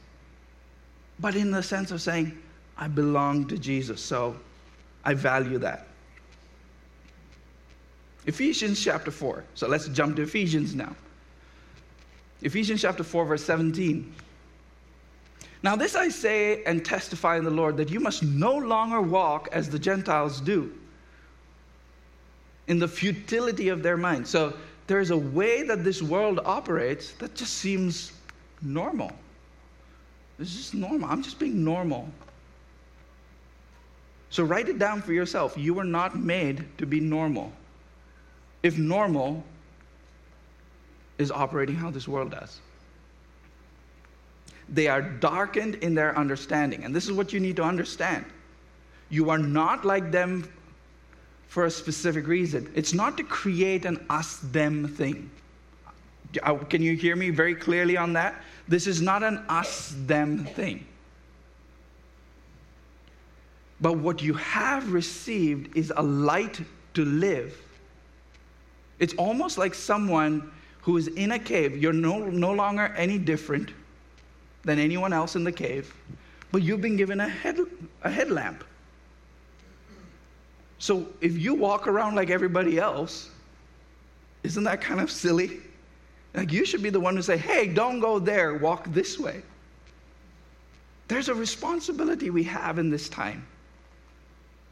but 1.18 1.34
in 1.34 1.50
the 1.50 1.62
sense 1.62 1.90
of 1.90 2.00
saying, 2.00 2.36
I 2.78 2.88
belong 2.88 3.46
to 3.48 3.58
Jesus, 3.58 4.02
so 4.02 4.36
I 5.04 5.14
value 5.14 5.58
that. 5.58 5.86
Ephesians 8.26 8.82
chapter 8.82 9.10
4. 9.10 9.44
So 9.54 9.68
let's 9.68 9.88
jump 9.88 10.16
to 10.16 10.22
Ephesians 10.22 10.74
now. 10.74 10.94
Ephesians 12.42 12.82
chapter 12.82 13.04
4, 13.04 13.24
verse 13.24 13.44
17. 13.44 14.12
Now, 15.62 15.74
this 15.74 15.96
I 15.96 16.08
say 16.08 16.62
and 16.64 16.84
testify 16.84 17.38
in 17.38 17.44
the 17.44 17.50
Lord 17.50 17.76
that 17.78 17.90
you 17.90 17.98
must 17.98 18.22
no 18.22 18.56
longer 18.56 19.00
walk 19.00 19.48
as 19.52 19.70
the 19.70 19.78
Gentiles 19.78 20.40
do, 20.40 20.72
in 22.66 22.78
the 22.78 22.88
futility 22.88 23.68
of 23.68 23.82
their 23.82 23.96
mind. 23.96 24.26
So, 24.26 24.54
there's 24.86 25.10
a 25.10 25.16
way 25.16 25.62
that 25.64 25.82
this 25.82 26.02
world 26.02 26.40
operates 26.44 27.12
that 27.14 27.34
just 27.34 27.54
seems 27.54 28.12
normal. 28.62 29.10
It's 30.38 30.54
just 30.54 30.74
normal. 30.74 31.08
I'm 31.10 31.22
just 31.22 31.38
being 31.38 31.64
normal. 31.64 32.08
So 34.36 34.44
write 34.44 34.68
it 34.68 34.78
down 34.78 35.00
for 35.00 35.14
yourself. 35.14 35.56
You 35.56 35.72
were 35.72 35.82
not 35.82 36.14
made 36.14 36.66
to 36.76 36.84
be 36.84 37.00
normal. 37.00 37.50
If 38.62 38.76
normal 38.76 39.42
is 41.16 41.30
operating 41.30 41.74
how 41.74 41.90
this 41.90 42.06
world 42.06 42.32
does, 42.32 42.60
they 44.68 44.88
are 44.88 45.00
darkened 45.00 45.76
in 45.76 45.94
their 45.94 46.14
understanding. 46.18 46.84
And 46.84 46.94
this 46.94 47.06
is 47.06 47.12
what 47.12 47.32
you 47.32 47.40
need 47.40 47.56
to 47.56 47.62
understand. 47.62 48.26
You 49.08 49.30
are 49.30 49.38
not 49.38 49.86
like 49.86 50.12
them 50.12 50.46
for 51.48 51.64
a 51.64 51.70
specific 51.70 52.26
reason. 52.26 52.70
It's 52.74 52.92
not 52.92 53.16
to 53.16 53.24
create 53.24 53.86
an 53.86 54.04
us 54.10 54.40
them 54.52 54.86
thing. 54.86 55.30
Can 56.68 56.82
you 56.82 56.94
hear 56.94 57.16
me 57.16 57.30
very 57.30 57.54
clearly 57.54 57.96
on 57.96 58.12
that? 58.12 58.44
This 58.68 58.86
is 58.86 59.00
not 59.00 59.22
an 59.22 59.38
us 59.48 59.94
them 60.04 60.44
thing. 60.44 60.86
But 63.80 63.98
what 63.98 64.22
you 64.22 64.34
have 64.34 64.92
received 64.92 65.76
is 65.76 65.92
a 65.96 66.02
light 66.02 66.60
to 66.94 67.04
live. 67.04 67.56
It's 68.98 69.14
almost 69.14 69.58
like 69.58 69.74
someone 69.74 70.50
who 70.80 70.96
is 70.96 71.08
in 71.08 71.32
a 71.32 71.38
cave. 71.38 71.76
You're 71.76 71.92
no, 71.92 72.18
no 72.18 72.52
longer 72.52 72.94
any 72.96 73.18
different 73.18 73.70
than 74.64 74.78
anyone 74.78 75.12
else 75.12 75.36
in 75.36 75.44
the 75.44 75.52
cave, 75.52 75.94
but 76.52 76.62
you've 76.62 76.80
been 76.80 76.96
given 76.96 77.20
a, 77.20 77.28
head, 77.28 77.58
a 78.02 78.10
headlamp. 78.10 78.64
So 80.78 81.06
if 81.20 81.38
you 81.38 81.54
walk 81.54 81.86
around 81.86 82.16
like 82.16 82.30
everybody 82.30 82.78
else, 82.78 83.30
isn't 84.42 84.64
that 84.64 84.80
kind 84.80 85.00
of 85.00 85.10
silly? 85.10 85.60
Like 86.34 86.52
you 86.52 86.64
should 86.64 86.82
be 86.82 86.90
the 86.90 87.00
one 87.00 87.14
to 87.16 87.22
say, 87.22 87.36
hey, 87.36 87.68
don't 87.68 88.00
go 88.00 88.18
there, 88.18 88.54
walk 88.54 88.86
this 88.92 89.18
way. 89.18 89.42
There's 91.08 91.28
a 91.28 91.34
responsibility 91.34 92.30
we 92.30 92.42
have 92.44 92.78
in 92.78 92.90
this 92.90 93.08
time. 93.08 93.46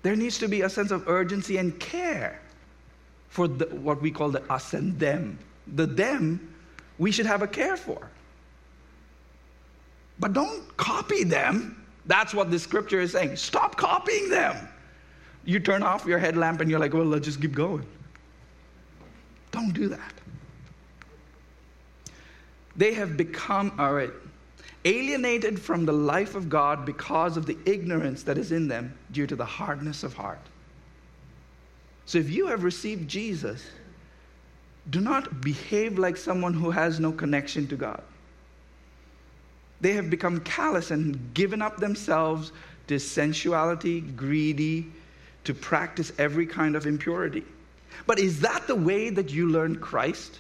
There 0.05 0.15
needs 0.15 0.37
to 0.39 0.49
be 0.49 0.61
a 0.61 0.69
sense 0.69 0.91
of 0.91 1.09
urgency 1.09 1.57
and 1.57 1.81
care 1.81 2.39
for 3.29 3.49
the, 3.49 3.65
what 3.77 4.03
we 4.03 4.11
call 4.11 4.29
the 4.29 4.43
us 4.53 4.75
and 4.75 4.97
them. 5.01 5.39
The 5.75 5.87
them 5.87 6.55
we 6.99 7.11
should 7.11 7.25
have 7.25 7.41
a 7.41 7.47
care 7.47 7.79
for. 7.79 8.11
But 10.21 10.35
don't 10.35 10.77
copy 10.77 11.25
them. 11.25 11.83
That's 12.05 12.35
what 12.35 12.51
the 12.51 12.59
scripture 12.59 13.01
is 13.01 13.13
saying. 13.13 13.37
Stop 13.37 13.77
copying 13.79 14.29
them. 14.29 14.69
You 15.47 15.59
turn 15.59 15.83
off 15.83 16.05
your 16.05 16.19
headlamp 16.19 16.61
and 16.61 16.69
you're 16.69 16.79
like, 16.79 16.93
well, 16.93 17.07
let's 17.07 17.25
just 17.25 17.41
keep 17.41 17.55
going. 17.55 17.87
Don't 19.53 19.73
do 19.73 19.89
that. 19.89 20.13
They 22.77 22.93
have 22.93 23.17
become, 23.17 23.73
all 23.79 23.95
right, 23.95 24.11
alienated 24.85 25.61
from 25.61 25.87
the 25.87 25.93
life 25.93 26.35
of 26.35 26.49
God 26.49 26.85
because 26.85 27.37
of 27.37 27.47
the 27.47 27.57
ignorance 27.65 28.23
that 28.25 28.39
is 28.39 28.53
in 28.53 28.69
them 28.69 28.97
due 29.13 29.27
to 29.27 29.37
the 29.37 29.45
hardness 29.45 30.03
of 30.03 30.15
heart. 30.15 30.41
So 32.07 32.19
if 32.19 32.31
you 32.31 32.47
have 32.49 32.65
received 32.65 33.09
Jesus, 33.09 33.65
do 34.91 35.01
not 35.01 35.41
behave 35.41 35.99
like 35.99 36.17
someone 36.17 36.53
who 36.53 36.71
has 36.71 37.01
no 37.01 37.13
connection 37.13 37.67
to 37.69 37.77
God. 37.77 38.03
They 39.81 39.93
have 39.93 40.11
become 40.11 40.41
callous 40.41 40.91
and 40.91 41.33
given 41.35 41.63
up 41.63 41.79
themselves 41.79 42.53
to 42.87 42.99
sensuality, 42.99 44.01
greedy, 44.01 44.87
to 45.45 45.55
practice 45.55 46.13
every 46.19 46.47
kind 46.47 46.77
of 46.77 46.87
impurity. 46.87 47.45
But 48.07 48.19
is 48.19 48.41
that 48.41 48.67
the 48.67 48.75
way 48.75 49.11
that 49.11 49.31
you 49.31 49.49
learned 49.49 49.81
Christ? 49.81 50.39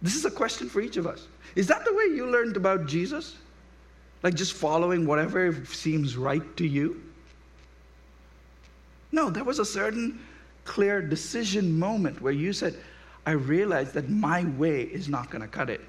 This 0.00 0.16
is 0.16 0.24
a 0.24 0.30
question 0.30 0.68
for 0.68 0.80
each 0.80 0.96
of 0.96 1.06
us. 1.06 1.26
Is 1.54 1.66
that 1.66 1.84
the 1.84 1.92
way 1.92 2.04
you 2.04 2.26
learned 2.26 2.56
about 2.56 2.86
Jesus? 2.86 3.36
Like 4.22 4.34
just 4.34 4.52
following 4.52 5.06
whatever 5.06 5.64
seems 5.64 6.16
right 6.16 6.56
to 6.56 6.66
you? 6.66 7.02
No, 9.12 9.30
there 9.30 9.44
was 9.44 9.58
a 9.58 9.64
certain 9.64 10.20
clear 10.64 11.02
decision 11.02 11.78
moment 11.78 12.20
where 12.20 12.32
you 12.32 12.52
said, 12.52 12.76
I 13.26 13.32
realized 13.32 13.94
that 13.94 14.08
my 14.08 14.44
way 14.44 14.82
is 14.82 15.08
not 15.08 15.30
going 15.30 15.42
to 15.42 15.48
cut 15.48 15.70
it. 15.70 15.80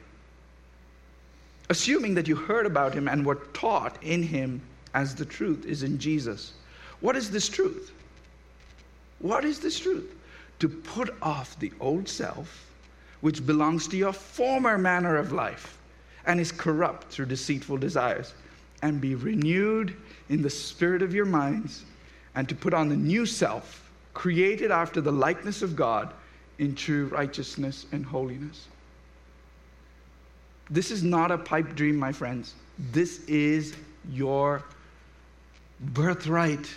Assuming 1.70 2.16
that 2.16 2.28
you 2.28 2.36
heard 2.36 2.66
about 2.66 2.94
him 2.94 3.08
and 3.08 3.26
were 3.26 3.36
taught 3.54 4.02
in 4.04 4.24
him 4.24 4.62
as 4.94 5.16
the 5.16 5.26
truth 5.26 5.66
is 5.66 5.84
in 5.84 6.00
Jesus. 6.00 6.54
What 7.00 7.16
is 7.16 7.32
this 7.32 7.48
truth? 7.48 7.92
What 9.20 9.46
is 9.46 9.60
this 9.60 9.80
truth? 9.80 10.14
To 10.60 10.68
put 10.68 11.16
off 11.22 11.58
the 11.60 11.72
old 11.80 12.10
self, 12.10 12.71
which 13.22 13.46
belongs 13.46 13.88
to 13.88 13.98
your 13.98 14.14
former 14.14 14.78
manner 14.78 15.18
of 15.18 15.32
life 15.32 15.78
and 16.26 16.40
is 16.40 16.52
corrupt 16.52 17.08
through 17.08 17.26
deceitful 17.26 17.78
desires, 17.78 18.34
and 18.84 19.02
be 19.02 19.16
renewed 19.16 19.96
in 20.30 20.42
the 20.42 20.50
spirit 20.50 21.02
of 21.02 21.14
your 21.14 21.26
minds, 21.26 21.84
and 22.36 22.48
to 22.48 22.56
put 22.56 22.74
on 22.74 22.90
the 22.90 22.96
new 22.96 23.26
self, 23.26 23.90
created 24.14 24.72
after 24.72 25.02
the 25.02 25.12
likeness 25.12 25.62
of 25.62 25.76
God 25.76 26.14
in 26.60 26.76
true 26.76 27.06
righteousness 27.06 27.86
and 27.92 28.06
holiness. 28.06 28.68
This 30.70 30.92
is 30.92 31.04
not 31.04 31.32
a 31.32 31.38
pipe 31.38 31.76
dream, 31.76 31.98
my 31.98 32.12
friends. 32.12 32.54
This 32.92 33.24
is 33.26 33.76
your 34.12 34.64
birthright. 35.80 36.70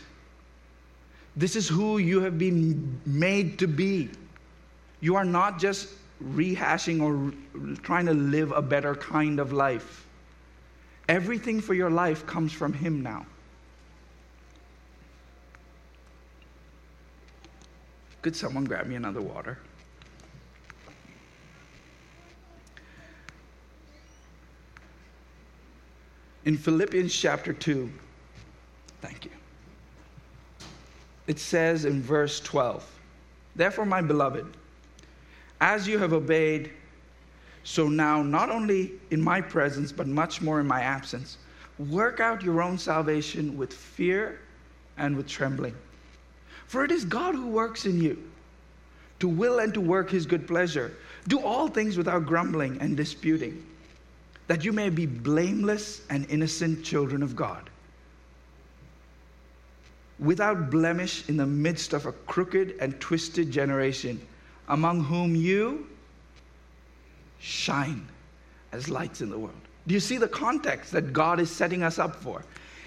This 1.37 1.55
is 1.55 1.69
who 1.69 1.99
you 1.99 2.21
have 2.21 2.39
been 2.39 3.01
made 3.05 3.59
to 3.59 3.67
be. 3.67 4.11
You 5.01 5.17
are 5.17 5.25
not 5.25 5.59
just 5.59 5.91
rehashing 6.23 7.03
or 7.03 7.33
trying 7.83 8.07
to 8.07 8.15
live 8.15 8.53
a 8.53 8.63
better 8.63 8.95
kind 8.95 9.41
of 9.41 9.53
life. 9.53 10.07
Everything 11.09 11.61
for 11.61 11.75
your 11.75 11.91
life 11.91 12.27
comes 12.27 12.53
from 12.53 12.73
Him 12.73 13.03
now. 13.03 13.27
Could 18.23 18.35
someone 18.35 18.65
grab 18.65 18.87
me 18.87 18.95
another 18.95 19.21
water? 19.21 19.59
In 26.45 26.57
Philippians 26.57 27.15
chapter 27.15 27.53
2, 27.53 27.91
thank 29.01 29.25
you 29.25 29.31
it 31.27 31.39
says 31.39 31.85
in 31.85 32.03
verse 32.03 32.41
12 32.41 32.91
Therefore, 33.57 33.87
my 33.87 34.03
beloved, 34.03 34.47
as 35.61 35.87
you 35.89 35.99
have 35.99 36.13
obeyed, 36.13 36.71
so 37.63 37.89
now, 37.89 38.23
not 38.23 38.51
only 38.51 38.93
in 39.11 39.23
my 39.23 39.41
presence, 39.41 39.91
but 39.91 40.07
much 40.07 40.43
more 40.43 40.61
in 40.61 40.67
my 40.67 40.83
absence, 40.83 41.39
work 41.79 42.21
out 42.21 42.43
your 42.43 42.61
own 42.63 42.77
salvation 42.77 43.57
with 43.57 43.73
fear 43.73 44.41
and 44.99 45.17
with 45.17 45.27
trembling. 45.27 45.75
For 46.67 46.85
it 46.85 46.91
is 46.91 47.05
God 47.05 47.35
who 47.35 47.47
works 47.47 47.87
in 47.87 48.01
you 48.01 48.23
to 49.21 49.29
will 49.29 49.61
and 49.61 49.73
to 49.75 49.81
work 49.81 50.11
his 50.11 50.27
good 50.27 50.47
pleasure. 50.47 50.93
Do 51.29 51.41
all 51.41 51.69
things 51.69 51.97
without 51.97 52.27
grumbling 52.27 52.79
and 52.81 52.97
disputing, 52.97 53.65
that 54.47 54.65
you 54.65 54.73
may 54.73 54.91
be 54.91 55.07
blameless 55.07 56.03
and 56.11 56.29
innocent 56.29 56.85
children 56.85 57.23
of 57.23 57.35
God 57.35 57.71
without 60.19 60.71
blemish 60.71 61.29
in 61.29 61.37
the 61.37 61.47
midst 61.47 61.93
of 61.93 62.07
a 62.07 62.13
crooked 62.13 62.77
and 62.81 62.99
twisted 63.01 63.51
generation, 63.51 64.21
among 64.69 65.05
whom 65.05 65.35
you 65.35 65.87
shine 67.39 68.09
as 68.73 68.89
lights 68.89 69.21
in 69.21 69.31
the 69.31 69.39
world. 69.39 69.55
Do 69.87 69.95
you 69.95 70.01
see 70.01 70.17
the 70.17 70.29
context 70.29 70.93
that 70.93 71.13
God 71.13 71.41
is 71.41 71.51
setting 71.51 71.83
us 71.83 71.99
up 71.99 72.17
for? 72.17 72.43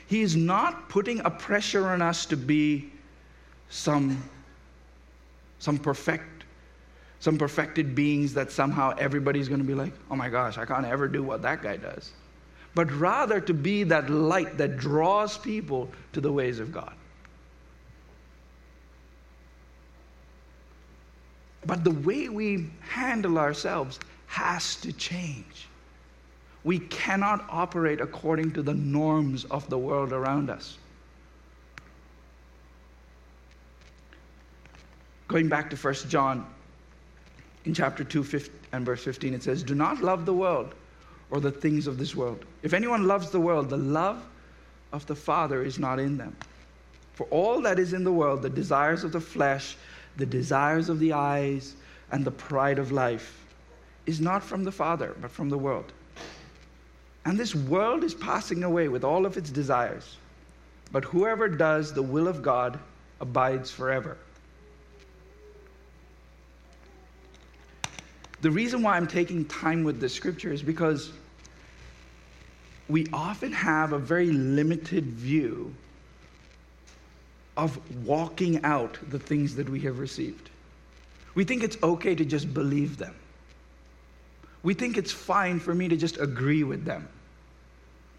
He 0.07 0.21
is 0.21 0.35
not 0.35 0.89
putting 0.89 1.19
a 1.25 1.29
pressure 1.29 1.87
on 1.87 2.01
us 2.01 2.25
to 2.27 2.37
be 2.37 2.91
some, 3.69 4.21
some 5.59 5.77
perfect 5.77 6.37
some 7.19 7.37
perfected 7.37 7.95
beings 7.95 8.33
that 8.33 8.51
somehow 8.51 8.93
everybody's 8.97 9.47
going 9.47 9.59
to 9.59 9.67
be 9.67 9.73
like, 9.73 9.93
oh 10.11 10.15
my 10.15 10.29
gosh, 10.29 10.57
I 10.57 10.65
can't 10.65 10.85
ever 10.85 11.07
do 11.07 11.23
what 11.23 11.41
that 11.41 11.63
guy 11.63 11.77
does. 11.77 12.11
But 12.75 12.91
rather 12.91 13.41
to 13.41 13.53
be 13.53 13.83
that 13.83 14.09
light 14.09 14.57
that 14.57 14.77
draws 14.77 15.37
people 15.37 15.89
to 16.13 16.21
the 16.21 16.31
ways 16.31 16.59
of 16.59 16.71
God. 16.71 16.93
But 21.65 21.83
the 21.83 21.91
way 21.91 22.29
we 22.29 22.69
handle 22.79 23.37
ourselves 23.37 23.99
has 24.27 24.75
to 24.77 24.93
change. 24.93 25.67
We 26.63 26.79
cannot 26.79 27.45
operate 27.49 28.01
according 28.01 28.51
to 28.51 28.61
the 28.61 28.73
norms 28.73 29.45
of 29.45 29.69
the 29.69 29.77
world 29.77 30.11
around 30.11 30.49
us. 30.49 30.77
Going 35.27 35.49
back 35.49 35.69
to 35.69 35.75
1 35.75 35.93
John, 36.09 36.45
in 37.65 37.73
chapter 37.73 38.03
2 38.03 38.25
and 38.71 38.85
verse 38.85 39.03
15, 39.03 39.33
it 39.33 39.43
says, 39.43 39.61
Do 39.63 39.75
not 39.75 40.01
love 40.01 40.25
the 40.25 40.33
world 40.33 40.73
or 41.29 41.39
the 41.39 41.51
things 41.51 41.87
of 41.87 41.97
this 41.97 42.15
world. 42.15 42.45
If 42.63 42.73
anyone 42.73 43.07
loves 43.07 43.29
the 43.29 43.39
world, 43.39 43.69
the 43.69 43.77
love 43.77 44.25
of 44.93 45.05
the 45.05 45.15
Father 45.15 45.63
is 45.63 45.77
not 45.77 45.99
in 45.99 46.17
them. 46.17 46.35
For 47.13 47.25
all 47.25 47.61
that 47.61 47.79
is 47.79 47.93
in 47.93 48.03
the 48.03 48.11
world, 48.11 48.41
the 48.41 48.49
desires 48.49 49.03
of 49.03 49.11
the 49.11 49.19
flesh, 49.19 49.75
the 50.17 50.25
desires 50.25 50.89
of 50.89 50.99
the 50.99 51.13
eyes, 51.13 51.75
and 52.11 52.25
the 52.25 52.31
pride 52.31 52.79
of 52.79 52.91
life 52.91 53.45
is 54.05 54.21
not 54.21 54.43
from 54.43 54.63
the 54.63 54.71
Father, 54.71 55.15
but 55.21 55.31
from 55.31 55.49
the 55.49 55.57
world. 55.57 55.91
And 57.25 57.37
this 57.37 57.53
world 57.53 58.03
is 58.03 58.13
passing 58.13 58.63
away 58.63 58.87
with 58.87 59.03
all 59.03 59.25
of 59.25 59.35
its 59.35 59.49
desires. 59.49 60.17
But 60.91 61.03
whoever 61.03 61.49
does 61.49 61.93
the 61.93 62.01
will 62.01 62.27
of 62.27 62.41
God 62.41 62.79
abides 63.19 63.69
forever. 63.69 64.17
The 68.41 68.51
reason 68.51 68.81
why 68.81 68.95
I'm 68.95 69.07
taking 69.07 69.43
time 69.45 69.83
with 69.83 69.99
this 69.99 70.13
scripture 70.13 70.53
is 70.53 70.61
because 70.61 71.11
we 72.87 73.07
often 73.11 73.51
have 73.51 73.91
a 73.91 73.99
very 73.99 74.31
limited 74.31 75.05
view 75.05 75.73
of 77.57 78.05
walking 78.05 78.63
out 78.63 78.97
the 79.09 79.19
things 79.19 79.55
that 79.55 79.67
we 79.67 79.79
have 79.81 79.99
received. 79.99 80.49
We 81.33 81.43
think 81.43 81.63
it's 81.63 81.77
okay 81.83 82.15
to 82.15 82.23
just 82.23 82.53
believe 82.53 82.97
them. 82.97 83.15
We 84.63 84.73
think 84.73 84.97
it's 84.97 85.11
fine 85.11 85.59
for 85.59 85.73
me 85.73 85.87
to 85.87 85.97
just 85.97 86.19
agree 86.19 86.63
with 86.63 86.85
them. 86.85 87.07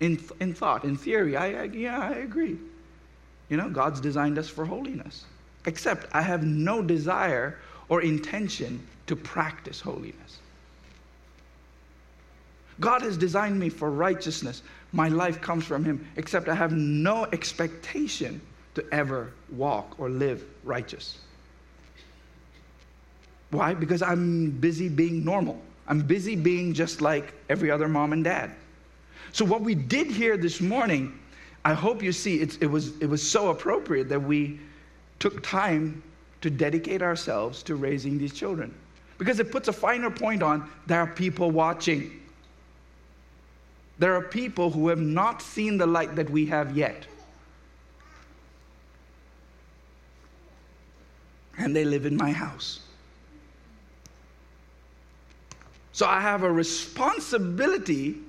In, 0.01 0.20
in 0.40 0.55
thought, 0.55 0.85
in 0.85 0.96
theory, 0.96 1.37
I, 1.37 1.62
I, 1.62 1.64
yeah, 1.64 1.98
I 1.98 2.18
agree. 2.18 2.59
You 3.48 3.57
know, 3.57 3.68
God's 3.68 4.01
designed 4.01 4.38
us 4.38 4.48
for 4.48 4.64
holiness. 4.64 5.24
Except 5.66 6.07
I 6.12 6.22
have 6.22 6.44
no 6.44 6.83
desire 6.83 7.59
or 7.88 8.03
intention 8.03 8.87
to 9.07 9.16
practice 9.16 9.81
holiness. 9.81 10.38
God 12.81 13.03
has 13.03 13.16
designed 13.16 13.59
me 13.59 13.68
for 13.68 13.90
righteousness. 13.90 14.62
My 14.92 15.09
life 15.09 15.40
comes 15.40 15.64
from 15.64 15.85
Him, 15.85 16.07
except 16.16 16.48
I 16.48 16.55
have 16.55 16.72
no 16.72 17.24
expectation 17.33 18.40
to 18.79 18.95
ever 18.95 19.33
walk 19.51 19.99
or 19.99 20.09
live 20.09 20.45
righteous. 20.64 21.19
Why? 23.51 23.75
Because 23.75 24.03
I'm 24.03 24.51
busy 24.51 24.88
being 24.88 25.25
normal. 25.25 25.61
I'm 25.87 26.01
busy 26.01 26.37
being 26.37 26.75
just 26.75 27.01
like 27.01 27.33
every 27.49 27.71
other 27.71 27.88
mom 27.88 28.12
and 28.12 28.23
dad. 28.23 28.51
So, 29.33 29.45
what 29.45 29.62
we 29.62 29.75
did 29.75 30.09
here 30.09 30.37
this 30.37 30.61
morning, 30.61 31.19
I 31.64 31.75
hope 31.75 32.03
you 32.03 32.12
see 32.12 32.41
it 32.41 32.71
was, 32.71 32.97
it 32.99 33.07
was 33.07 33.29
so 33.29 33.49
appropriate 33.49 34.09
that 34.09 34.23
we 34.23 34.61
took 35.19 35.43
time 35.43 36.03
to 36.41 36.51
dedicate 36.51 37.03
ourselves 37.03 37.62
to 37.64 37.75
raising 37.75 38.19
these 38.19 38.33
children. 38.33 38.75
Because 39.19 39.41
it 39.41 39.51
puts 39.51 39.69
a 39.69 39.73
finer 39.73 40.11
point 40.11 40.43
on 40.43 40.71
there 40.87 41.01
are 41.01 41.07
people 41.07 41.51
watching. 41.51 42.21
There 43.99 44.14
are 44.14 44.23
people 44.23 44.71
who 44.71 44.88
have 44.88 45.01
not 45.01 45.43
seen 45.43 45.77
the 45.77 45.87
light 45.87 46.14
that 46.14 46.31
we 46.31 46.47
have 46.47 46.77
yet. 46.77 47.07
And 51.68 51.76
they 51.76 51.85
live 51.85 52.07
in 52.07 52.16
my 52.16 52.33
house. 52.33 52.81
So 55.92 56.07
I 56.07 56.18
have 56.18 56.42
a 56.42 56.50
responsibility 56.50 58.20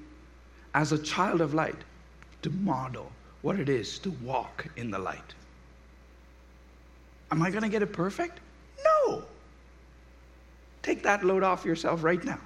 as 0.73 0.91
a 0.91 0.97
child 0.97 1.39
of 1.39 1.54
light 1.54 1.78
to 2.41 2.49
model 2.49 3.10
what 3.41 3.58
it 3.58 3.69
is 3.69 3.97
to 3.99 4.12
walk 4.25 4.65
in 4.75 4.91
the 4.91 4.99
light. 4.99 5.34
Am 7.32 7.41
I 7.41 7.49
going 7.49 7.63
to 7.63 7.69
get 7.69 7.82
it 7.82 7.93
perfect? 7.93 8.41
No. 8.84 9.23
Take 10.84 11.02
that 11.04 11.23
load 11.23 11.41
off 11.41 11.63
yourself 11.63 12.04
right 12.04 12.21
now. 12.25 12.41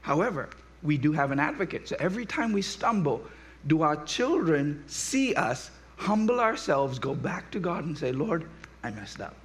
However, 0.00 0.48
we 0.82 0.96
do 0.96 1.12
have 1.12 1.32
an 1.32 1.38
advocate. 1.38 1.86
So 1.86 1.96
every 2.00 2.24
time 2.24 2.54
we 2.54 2.62
stumble, 2.62 3.22
do 3.66 3.82
our 3.82 4.02
children 4.06 4.82
see 4.86 5.34
us 5.34 5.70
humble 5.96 6.40
ourselves, 6.40 6.98
go 6.98 7.14
back 7.14 7.50
to 7.50 7.60
God, 7.60 7.84
and 7.84 7.98
say, 7.98 8.10
Lord, 8.10 8.48
I 8.82 8.90
messed 8.90 9.20
up? 9.20 9.36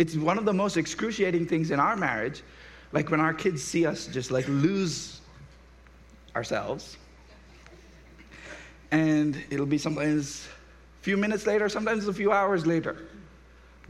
It's 0.00 0.16
one 0.16 0.38
of 0.38 0.46
the 0.46 0.54
most 0.54 0.78
excruciating 0.78 1.44
things 1.44 1.70
in 1.70 1.78
our 1.78 1.94
marriage, 1.94 2.42
like 2.92 3.10
when 3.10 3.20
our 3.20 3.34
kids 3.34 3.62
see 3.62 3.84
us 3.84 4.06
just 4.06 4.30
like 4.30 4.48
lose 4.48 5.20
ourselves. 6.34 6.96
And 8.92 9.36
it'll 9.50 9.66
be 9.66 9.76
sometimes 9.76 10.48
a 11.00 11.04
few 11.04 11.18
minutes 11.18 11.46
later, 11.46 11.68
sometimes 11.68 12.08
a 12.08 12.14
few 12.14 12.32
hours 12.32 12.66
later. 12.66 13.08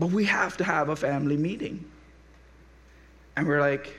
But 0.00 0.08
we 0.08 0.24
have 0.24 0.56
to 0.56 0.64
have 0.64 0.88
a 0.88 0.96
family 0.96 1.36
meeting. 1.36 1.84
And 3.36 3.46
we're 3.46 3.60
like, 3.60 3.94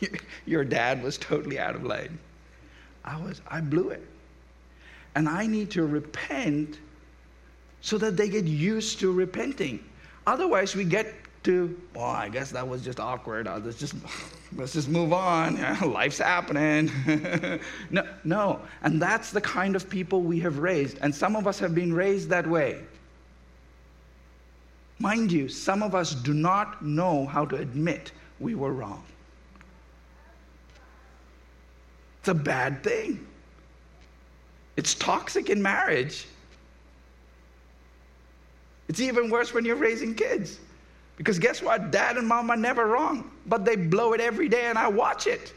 your 0.44 0.64
dad 0.64 1.04
was 1.04 1.18
totally 1.18 1.60
out 1.60 1.76
of 1.76 1.84
line. 1.84 2.18
I 3.04 3.16
was, 3.20 3.40
I 3.46 3.60
blew 3.60 3.90
it. 3.90 4.04
And 5.14 5.28
I 5.28 5.46
need 5.46 5.70
to 5.70 5.86
repent 5.86 6.80
so 7.80 7.96
that 7.98 8.16
they 8.16 8.28
get 8.28 8.44
used 8.44 8.98
to 8.98 9.12
repenting. 9.12 9.84
Otherwise, 10.26 10.74
we 10.74 10.84
get 10.84 11.14
to, 11.44 11.80
well, 11.94 12.06
I 12.06 12.28
guess 12.28 12.50
that 12.50 12.66
was 12.66 12.82
just 12.82 12.98
awkward. 12.98 13.46
Uh, 13.46 13.60
let's 13.62 13.78
just 13.78 13.94
let's 14.56 14.72
just 14.72 14.88
move 14.88 15.12
on. 15.12 15.56
life's 15.92 16.18
happening. 16.18 16.90
no, 17.90 18.06
no. 18.24 18.60
And 18.82 19.00
that's 19.00 19.30
the 19.30 19.40
kind 19.40 19.76
of 19.76 19.88
people 19.88 20.22
we 20.22 20.40
have 20.40 20.58
raised. 20.58 20.98
And 21.02 21.14
some 21.14 21.36
of 21.36 21.46
us 21.46 21.58
have 21.60 21.74
been 21.74 21.92
raised 21.92 22.28
that 22.30 22.46
way. 22.46 22.82
Mind 24.98 25.30
you, 25.30 25.48
some 25.48 25.82
of 25.82 25.94
us 25.94 26.14
do 26.14 26.34
not 26.34 26.84
know 26.84 27.26
how 27.26 27.44
to 27.44 27.56
admit 27.56 28.12
we 28.40 28.54
were 28.54 28.72
wrong. 28.72 29.04
It's 32.20 32.28
a 32.28 32.34
bad 32.34 32.82
thing. 32.82 33.24
It's 34.76 34.94
toxic 34.94 35.48
in 35.48 35.62
marriage. 35.62 36.26
It's 38.88 39.00
even 39.00 39.30
worse 39.30 39.52
when 39.52 39.64
you're 39.64 39.76
raising 39.76 40.14
kids. 40.14 40.58
Because 41.16 41.38
guess 41.38 41.62
what? 41.62 41.90
Dad 41.90 42.16
and 42.16 42.26
mom 42.26 42.50
are 42.50 42.56
never 42.56 42.86
wrong, 42.86 43.30
but 43.46 43.64
they 43.64 43.74
blow 43.74 44.12
it 44.12 44.20
every 44.20 44.48
day 44.48 44.66
and 44.66 44.78
I 44.78 44.88
watch 44.88 45.26
it. 45.26 45.52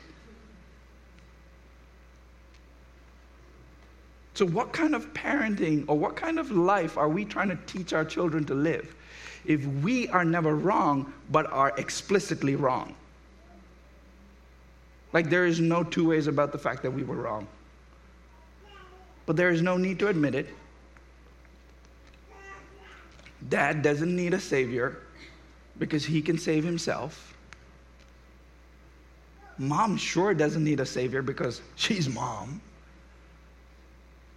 So, 4.33 4.45
what 4.45 4.71
kind 4.71 4.95
of 4.95 5.13
parenting 5.13 5.83
or 5.89 5.97
what 5.97 6.15
kind 6.15 6.39
of 6.39 6.49
life 6.51 6.97
are 6.97 7.09
we 7.09 7.25
trying 7.25 7.49
to 7.49 7.59
teach 7.67 7.91
our 7.91 8.05
children 8.05 8.45
to 8.45 8.53
live 8.53 8.95
if 9.45 9.65
we 9.83 10.07
are 10.09 10.23
never 10.23 10.55
wrong 10.55 11.11
but 11.29 11.51
are 11.51 11.73
explicitly 11.77 12.55
wrong? 12.55 12.95
Like 15.11 15.29
there 15.29 15.45
is 15.45 15.59
no 15.59 15.83
two 15.83 16.07
ways 16.07 16.27
about 16.27 16.51
the 16.53 16.57
fact 16.57 16.83
that 16.83 16.91
we 16.91 17.03
were 17.03 17.15
wrong. 17.15 17.47
But 19.25 19.35
there 19.35 19.49
is 19.49 19.61
no 19.61 19.75
need 19.75 19.99
to 19.99 20.07
admit 20.07 20.35
it. 20.35 20.47
Dad 23.47 23.81
doesn't 23.81 24.13
need 24.13 24.33
a 24.33 24.39
savior 24.39 24.97
because 25.77 26.05
he 26.05 26.21
can 26.21 26.37
save 26.37 26.63
himself. 26.63 27.37
Mom 29.57 29.97
sure 29.97 30.33
doesn't 30.33 30.63
need 30.63 30.79
a 30.79 30.85
savior 30.85 31.21
because 31.21 31.61
she's 31.75 32.09
mom. 32.09 32.61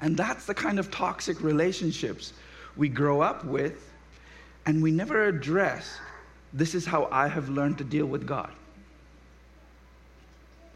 And 0.00 0.16
that's 0.16 0.46
the 0.46 0.54
kind 0.54 0.78
of 0.78 0.90
toxic 0.90 1.42
relationships 1.42 2.32
we 2.76 2.88
grow 2.88 3.20
up 3.20 3.44
with, 3.44 3.92
and 4.66 4.82
we 4.82 4.90
never 4.90 5.26
address 5.26 5.98
this 6.52 6.74
is 6.74 6.84
how 6.84 7.08
I 7.10 7.28
have 7.28 7.48
learned 7.48 7.78
to 7.78 7.84
deal 7.84 8.06
with 8.06 8.26
God. 8.26 8.50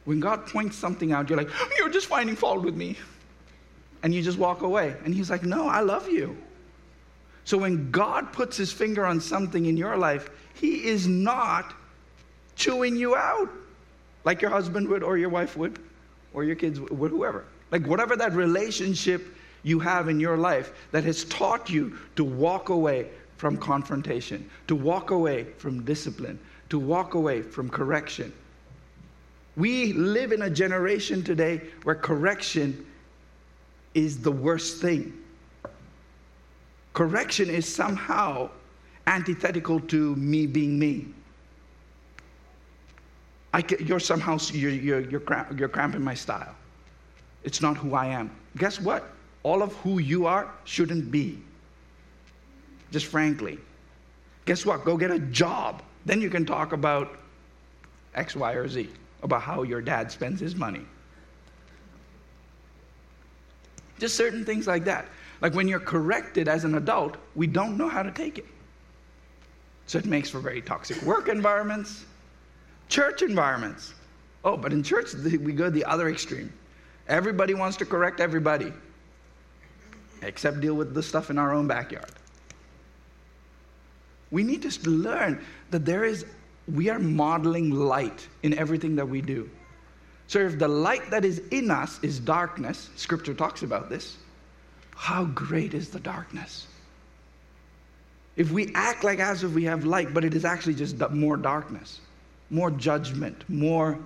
When 0.05 0.21
God 0.21 0.47
points 0.47 0.77
something 0.77 1.13
out, 1.13 1.29
you're 1.29 1.37
like, 1.37 1.51
you're 1.79 1.89
just 1.89 2.07
finding 2.07 2.37
fault 2.37 2.63
with 2.63 2.77
me. 2.77 2.97
And 4.03 4.15
you 4.15 4.23
just 4.23 4.39
walk 4.39 4.63
away. 4.63 4.95
And 5.05 5.13
He's 5.13 5.31
like, 5.31 5.43
no, 5.43 5.69
I 5.69 5.81
love 5.81 6.09
you. 6.09 6.37
So 7.47 7.57
when 7.57 7.91
God 7.91 8.31
puts 8.35 8.59
His 8.59 8.71
finger 8.71 9.07
on 9.07 9.21
something 9.21 9.65
in 9.65 9.79
your 9.79 9.97
life, 9.97 10.29
He 10.53 10.85
is 10.85 11.07
not 11.07 11.73
chewing 12.57 12.97
you 12.97 13.17
out 13.17 13.49
like 14.25 14.43
your 14.43 14.51
husband 14.51 14.89
would, 14.89 15.03
or 15.03 15.17
your 15.17 15.31
wife 15.31 15.57
would, 15.57 15.79
or 16.35 16.45
your 16.45 16.57
kids 16.57 16.79
would, 16.79 17.11
whoever. 17.11 17.47
Like 17.71 17.87
whatever 17.87 18.17
that 18.17 18.35
relationship 18.35 19.35
you 19.63 19.79
have 19.79 20.09
in 20.11 20.21
your 20.21 20.37
life 20.37 20.73
that 20.93 21.05
has 21.05 21.25
taught 21.25 21.71
you 21.71 21.97
to 22.17 22.25
walk 22.25 22.69
away 22.69 23.09
from 23.39 23.57
confrontation, 23.57 24.51
to 24.67 24.75
walk 24.75 25.11
away 25.11 25.45
from 25.57 25.85
discipline, 25.85 26.39
to 26.69 26.79
walk 26.79 27.15
away 27.15 27.41
from 27.41 27.71
correction 27.71 28.31
we 29.57 29.95
live 29.95 30.33
in 30.33 30.43
a 30.43 30.51
generation 30.51 31.23
today 31.23 31.63
where 31.83 31.95
correction 31.95 32.87
is 33.95 34.21
the 34.21 34.31
worst 34.31 34.83
thing. 34.83 35.15
Correction 36.97 37.51
is 37.51 37.69
somehow 37.69 38.49
antithetical 39.07 39.81
to 39.81 40.17
me 40.17 40.47
being 40.47 40.79
me. 40.79 41.09
You're 43.81 44.01
somehow 44.01 44.39
you're, 44.51 44.71
you're, 44.71 45.01
you're, 45.01 45.21
cramp, 45.21 45.61
you're 45.61 45.69
cramping 45.69 46.01
my 46.01 46.15
style. 46.15 46.55
It's 47.45 47.61
not 47.61 47.77
who 47.77 47.95
I 47.95 48.07
am. 48.07 48.31
Guess 48.57 48.81
what? 48.81 49.11
All 49.43 49.63
of 49.63 49.75
who 49.75 49.99
you 49.99 50.25
are 50.25 50.51
shouldn't 50.65 51.11
be. 51.11 51.39
Just 52.91 53.05
frankly. 53.05 53.59
Guess 54.47 54.65
what? 54.65 54.83
Go 54.83 54.97
get 54.97 55.11
a 55.11 55.19
job. 55.19 55.83
Then 56.07 56.23
you 56.23 56.31
can 56.31 56.47
talk 56.47 56.73
about 56.73 57.19
X, 58.15 58.35
Y, 58.35 58.53
or 58.55 58.69
Z 58.69 58.89
about 59.23 59.43
how 59.43 59.65
your 59.65 59.83
dad 59.83 60.11
spends 60.11 60.41
his 60.41 60.57
money. 60.57 60.87
Just 63.99 64.17
certain 64.17 64.47
things 64.47 64.67
like 64.67 64.85
that. 64.85 65.09
Like 65.41 65.55
when 65.55 65.69
you're 65.69 65.81
corrected 65.81 66.49
as 66.49 66.65
an 66.65 66.75
adult, 66.77 67.17
we 67.35 67.47
don't 67.47 67.77
know 67.77 67.89
how 67.89 68.03
to 68.03 68.11
take 68.11 68.39
it. 68.39 68.47
So 69.87 69.99
it 69.99 70.07
makes 70.07 70.31
for 70.31 70.41
very 70.41 70.63
toxic 70.63 71.01
work 71.03 71.29
environments, 71.29 72.05
church 72.89 73.23
environments. 73.23 73.95
Oh, 74.45 74.57
but 74.57 74.73
in 74.73 74.83
church, 74.83 75.15
we 75.15 75.53
go 75.53 75.71
the 75.71 75.85
other 75.85 76.09
extreme. 76.09 76.53
Everybody 77.09 77.55
wants 77.55 77.77
to 77.79 77.87
correct 77.87 78.21
everybody, 78.21 78.73
except 80.23 80.61
deal 80.61 80.75
with 80.75 80.95
the 80.95 81.03
stuff 81.03 81.31
in 81.31 81.39
our 81.39 81.53
own 81.53 81.67
backyard. 81.67 82.11
We 84.31 84.43
need 84.43 84.63
to 84.63 84.91
learn 84.91 85.45
that 85.71 85.85
there 85.85 86.05
is 86.05 86.27
we 86.73 86.89
are 86.91 86.99
modeling 86.99 87.71
light 87.71 88.27
in 88.43 88.59
everything 88.59 88.97
that 88.97 89.09
we 89.09 89.21
do. 89.21 89.49
So 90.27 90.41
if 90.41 90.59
the 90.59 90.67
light 90.67 91.11
that 91.11 91.25
is 91.25 91.41
in 91.53 91.71
us 91.71 92.01
is 92.03 92.19
darkness, 92.19 92.91
scripture 92.97 93.35
talks 93.35 93.63
about 93.63 93.89
this, 93.89 94.17
how 94.97 95.27
great 95.27 95.75
is 95.75 95.91
the 95.91 96.01
darkness? 96.01 96.67
If 98.35 98.51
we 98.51 98.73
act 98.75 99.05
like 99.05 99.21
as 99.21 99.45
if 99.45 99.53
we 99.53 99.65
have 99.65 99.85
light, 99.85 100.13
but 100.13 100.25
it 100.25 100.35
is 100.35 100.45
actually 100.45 100.75
just 100.75 100.99
more 101.11 101.37
darkness, 101.37 102.01
more 102.51 102.71
judgment, 102.71 103.45
more 103.49 103.99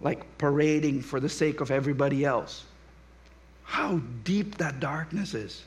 like 0.00 0.38
parading 0.38 1.02
for 1.02 1.18
the 1.18 1.28
sake 1.28 1.60
of 1.60 1.70
everybody 1.70 2.24
else. 2.24 2.64
How 3.64 4.00
deep 4.24 4.56
that 4.58 4.80
darkness 4.80 5.34
is. 5.34 5.64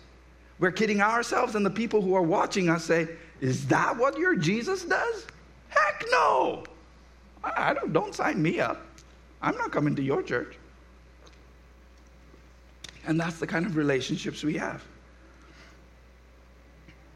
We're 0.60 0.71
kidding 0.71 1.02
ourselves, 1.02 1.56
and 1.56 1.65
the 1.65 1.71
people 1.71 2.02
who 2.02 2.13
are 2.13 2.21
watching 2.21 2.69
us 2.69 2.86
say, 2.86 3.10
Is 3.39 3.67
that 3.67 3.97
what 3.97 4.17
your 4.17 4.36
Jesus 4.36 4.84
does? 4.86 5.26
Heck 5.69 6.06
no. 6.12 6.63
I, 7.43 7.74
don't, 7.74 7.91
don't 7.93 8.13
sign 8.13 8.41
me 8.41 8.60
up. 8.60 8.86
I'm 9.41 9.58
not 9.58 9.71
coming 9.71 9.95
to 9.95 10.04
your 10.04 10.21
church. 10.21 10.56
And 13.06 13.20
that's 13.20 13.40
the 13.40 13.48
kind 13.48 13.66
of 13.66 13.76
relationships 13.76 14.44
we 14.44 14.56
have. 14.56 14.84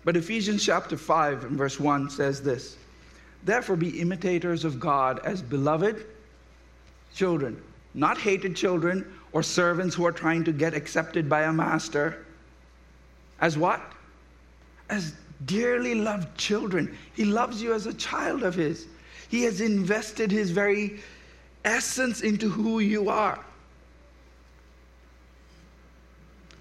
But 0.03 0.15
Ephesians 0.15 0.63
chapter 0.63 0.97
5 0.97 1.45
and 1.45 1.57
verse 1.57 1.79
1 1.79 2.09
says 2.09 2.41
this 2.41 2.77
Therefore, 3.43 3.75
be 3.75 3.99
imitators 3.99 4.65
of 4.65 4.79
God 4.79 5.19
as 5.23 5.41
beloved 5.41 6.05
children. 7.13 7.61
not 7.93 8.17
hated 8.17 8.55
children 8.55 9.05
or 9.31 9.41
servants 9.41 9.95
who 9.95 10.05
are 10.05 10.11
trying 10.11 10.43
to 10.43 10.51
get 10.51 10.73
accepted 10.73 11.29
by 11.29 11.43
a 11.43 11.53
master. 11.53 12.25
As 13.39 13.57
what? 13.57 13.81
As 14.89 15.13
dearly 15.45 15.95
loved 15.95 16.37
children. 16.37 16.97
He 17.13 17.25
loves 17.25 17.61
you 17.61 17.73
as 17.73 17.85
a 17.85 17.93
child 17.93 18.43
of 18.43 18.55
His. 18.55 18.87
He 19.29 19.43
has 19.43 19.61
invested 19.61 20.31
His 20.31 20.51
very 20.51 20.99
essence 21.63 22.21
into 22.21 22.49
who 22.49 22.79
you 22.79 23.09
are. 23.09 23.43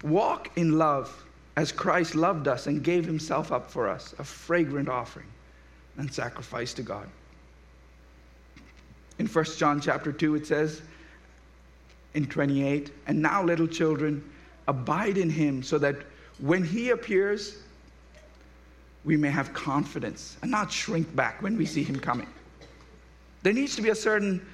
Walk 0.03 0.49
in 0.57 0.77
love 0.77 1.25
as 1.55 1.71
Christ 1.71 2.15
loved 2.15 2.47
us 2.47 2.67
and 2.67 2.83
gave 2.83 3.05
Himself 3.05 3.51
up 3.51 3.71
for 3.71 3.87
us, 3.87 4.13
a 4.19 4.23
fragrant 4.23 4.89
offering 4.89 5.27
and 5.97 6.13
sacrifice 6.13 6.73
to 6.73 6.83
God. 6.83 7.07
In 9.17 9.27
1 9.27 9.45
John 9.57 9.79
chapter 9.79 10.11
2, 10.11 10.35
it 10.35 10.47
says 10.47 10.81
in 12.13 12.25
28, 12.25 12.91
and 13.07 13.21
now, 13.21 13.43
little 13.43 13.67
children, 13.67 14.23
abide 14.67 15.17
in 15.17 15.29
him 15.29 15.63
so 15.63 15.77
that 15.77 15.95
when 16.39 16.63
he 16.63 16.89
appears, 16.89 17.57
we 19.03 19.15
may 19.15 19.29
have 19.29 19.53
confidence 19.53 20.37
and 20.41 20.49
not 20.49 20.71
shrink 20.71 21.13
back 21.15 21.41
when 21.41 21.57
we 21.57 21.65
see 21.65 21.83
him 21.83 21.99
coming. 21.99 22.27
There 23.43 23.53
needs 23.53 23.75
to 23.75 23.81
be 23.81 23.89
a 23.89 23.95
certain 23.95 24.45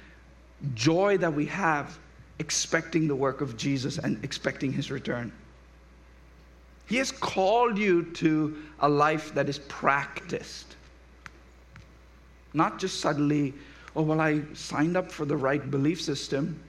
joy 0.74 1.16
that 1.18 1.32
we 1.32 1.46
have 1.46 1.98
expecting 2.38 3.08
the 3.08 3.14
work 3.14 3.40
of 3.40 3.56
Jesus 3.56 3.98
and 3.98 4.22
expecting 4.24 4.72
his 4.72 4.90
return. 4.90 5.32
He 6.86 6.96
has 6.96 7.12
called 7.12 7.78
you 7.78 8.04
to 8.14 8.56
a 8.80 8.88
life 8.88 9.34
that 9.34 9.48
is 9.48 9.58
practiced, 9.60 10.76
not 12.52 12.78
just 12.78 13.00
suddenly, 13.00 13.54
oh, 13.96 14.02
well, 14.02 14.20
I 14.20 14.42
signed 14.52 14.96
up 14.96 15.10
for 15.10 15.24
the 15.24 15.36
right 15.36 15.70
belief 15.70 16.00
system, 16.02 16.60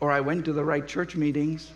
or 0.00 0.10
I 0.10 0.20
went 0.20 0.44
to 0.46 0.52
the 0.52 0.64
right 0.64 0.86
church 0.86 1.16
meetings, 1.16 1.70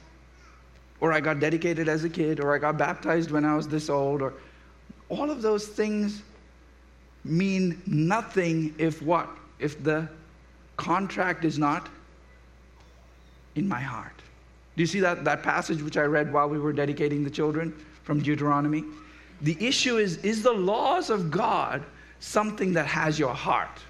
or 1.01 1.13
I 1.13 1.21
got 1.21 1.39
dedicated 1.41 1.89
as 1.89 2.05
a 2.05 2.09
kid, 2.09 2.41
or 2.41 2.55
I 2.55 2.59
got 2.59 2.79
baptized 2.79 3.31
when 3.31 3.45
I 3.45 3.55
was 3.55 3.69
this 3.69 3.91
old, 3.91 4.23
or 4.23 4.35
all 5.09 5.31
of 5.31 5.43
those 5.43 5.67
things 5.67 6.23
mean 7.25 7.83
nothing 7.87 8.75
if 8.79 9.03
what? 9.03 9.29
If 9.59 9.83
the 9.83 10.09
contract 10.77 11.45
is 11.45 11.59
not 11.59 11.89
in 13.55 13.67
my 13.69 13.81
heart. 13.81 14.13
Do 14.77 14.83
you 14.83 14.87
see 14.87 15.01
that, 15.01 15.25
that 15.25 15.43
passage 15.43 15.83
which 15.83 15.97
I 15.97 16.03
read 16.03 16.33
while 16.33 16.49
we 16.49 16.59
were 16.59 16.73
dedicating 16.73 17.25
the 17.25 17.31
children 17.31 17.75
from 18.03 18.21
Deuteronomy? 18.21 18.85
The 19.43 19.57
issue 19.61 19.97
is 19.97 20.19
is 20.19 20.43
the 20.43 20.53
laws 20.53 21.11
of 21.11 21.31
God 21.31 21.85
something 22.21 22.73
that 22.75 22.87
has 22.87 23.19
your 23.19 23.35
heart? 23.35 23.81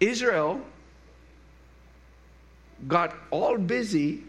Israel 0.00 0.60
got 2.88 3.14
all 3.30 3.56
busy 3.56 4.24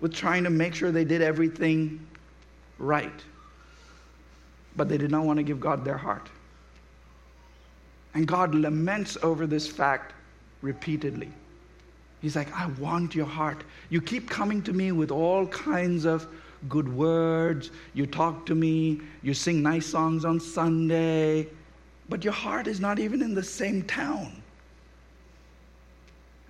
with 0.00 0.14
trying 0.14 0.44
to 0.44 0.50
make 0.50 0.74
sure 0.74 0.90
they 0.90 1.04
did 1.04 1.20
everything 1.20 2.06
right. 2.78 3.20
But 4.76 4.88
they 4.88 4.96
did 4.96 5.10
not 5.10 5.24
want 5.24 5.38
to 5.38 5.42
give 5.42 5.60
God 5.60 5.84
their 5.84 5.96
heart. 5.96 6.28
And 8.14 8.26
God 8.26 8.54
laments 8.54 9.16
over 9.22 9.46
this 9.46 9.66
fact 9.66 10.12
repeatedly. 10.62 11.30
He's 12.20 12.34
like, 12.34 12.52
I 12.52 12.66
want 12.80 13.14
your 13.14 13.26
heart. 13.26 13.62
You 13.90 14.00
keep 14.00 14.28
coming 14.28 14.62
to 14.62 14.72
me 14.72 14.92
with 14.92 15.10
all 15.10 15.46
kinds 15.46 16.04
of 16.04 16.26
good 16.68 16.92
words. 16.92 17.70
You 17.94 18.06
talk 18.06 18.44
to 18.46 18.54
me. 18.54 19.00
You 19.22 19.34
sing 19.34 19.62
nice 19.62 19.86
songs 19.86 20.24
on 20.24 20.40
Sunday. 20.40 21.46
But 22.08 22.24
your 22.24 22.32
heart 22.32 22.66
is 22.66 22.80
not 22.80 22.98
even 22.98 23.22
in 23.22 23.34
the 23.34 23.42
same 23.42 23.82
town. 23.82 24.42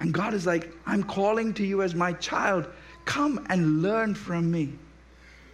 And 0.00 0.14
God 0.14 0.32
is 0.32 0.46
like, 0.46 0.72
I'm 0.86 1.02
calling 1.02 1.52
to 1.54 1.64
you 1.64 1.82
as 1.82 1.94
my 1.94 2.12
child. 2.14 2.68
Come 3.04 3.44
and 3.50 3.82
learn 3.82 4.14
from 4.14 4.50
me. 4.50 4.72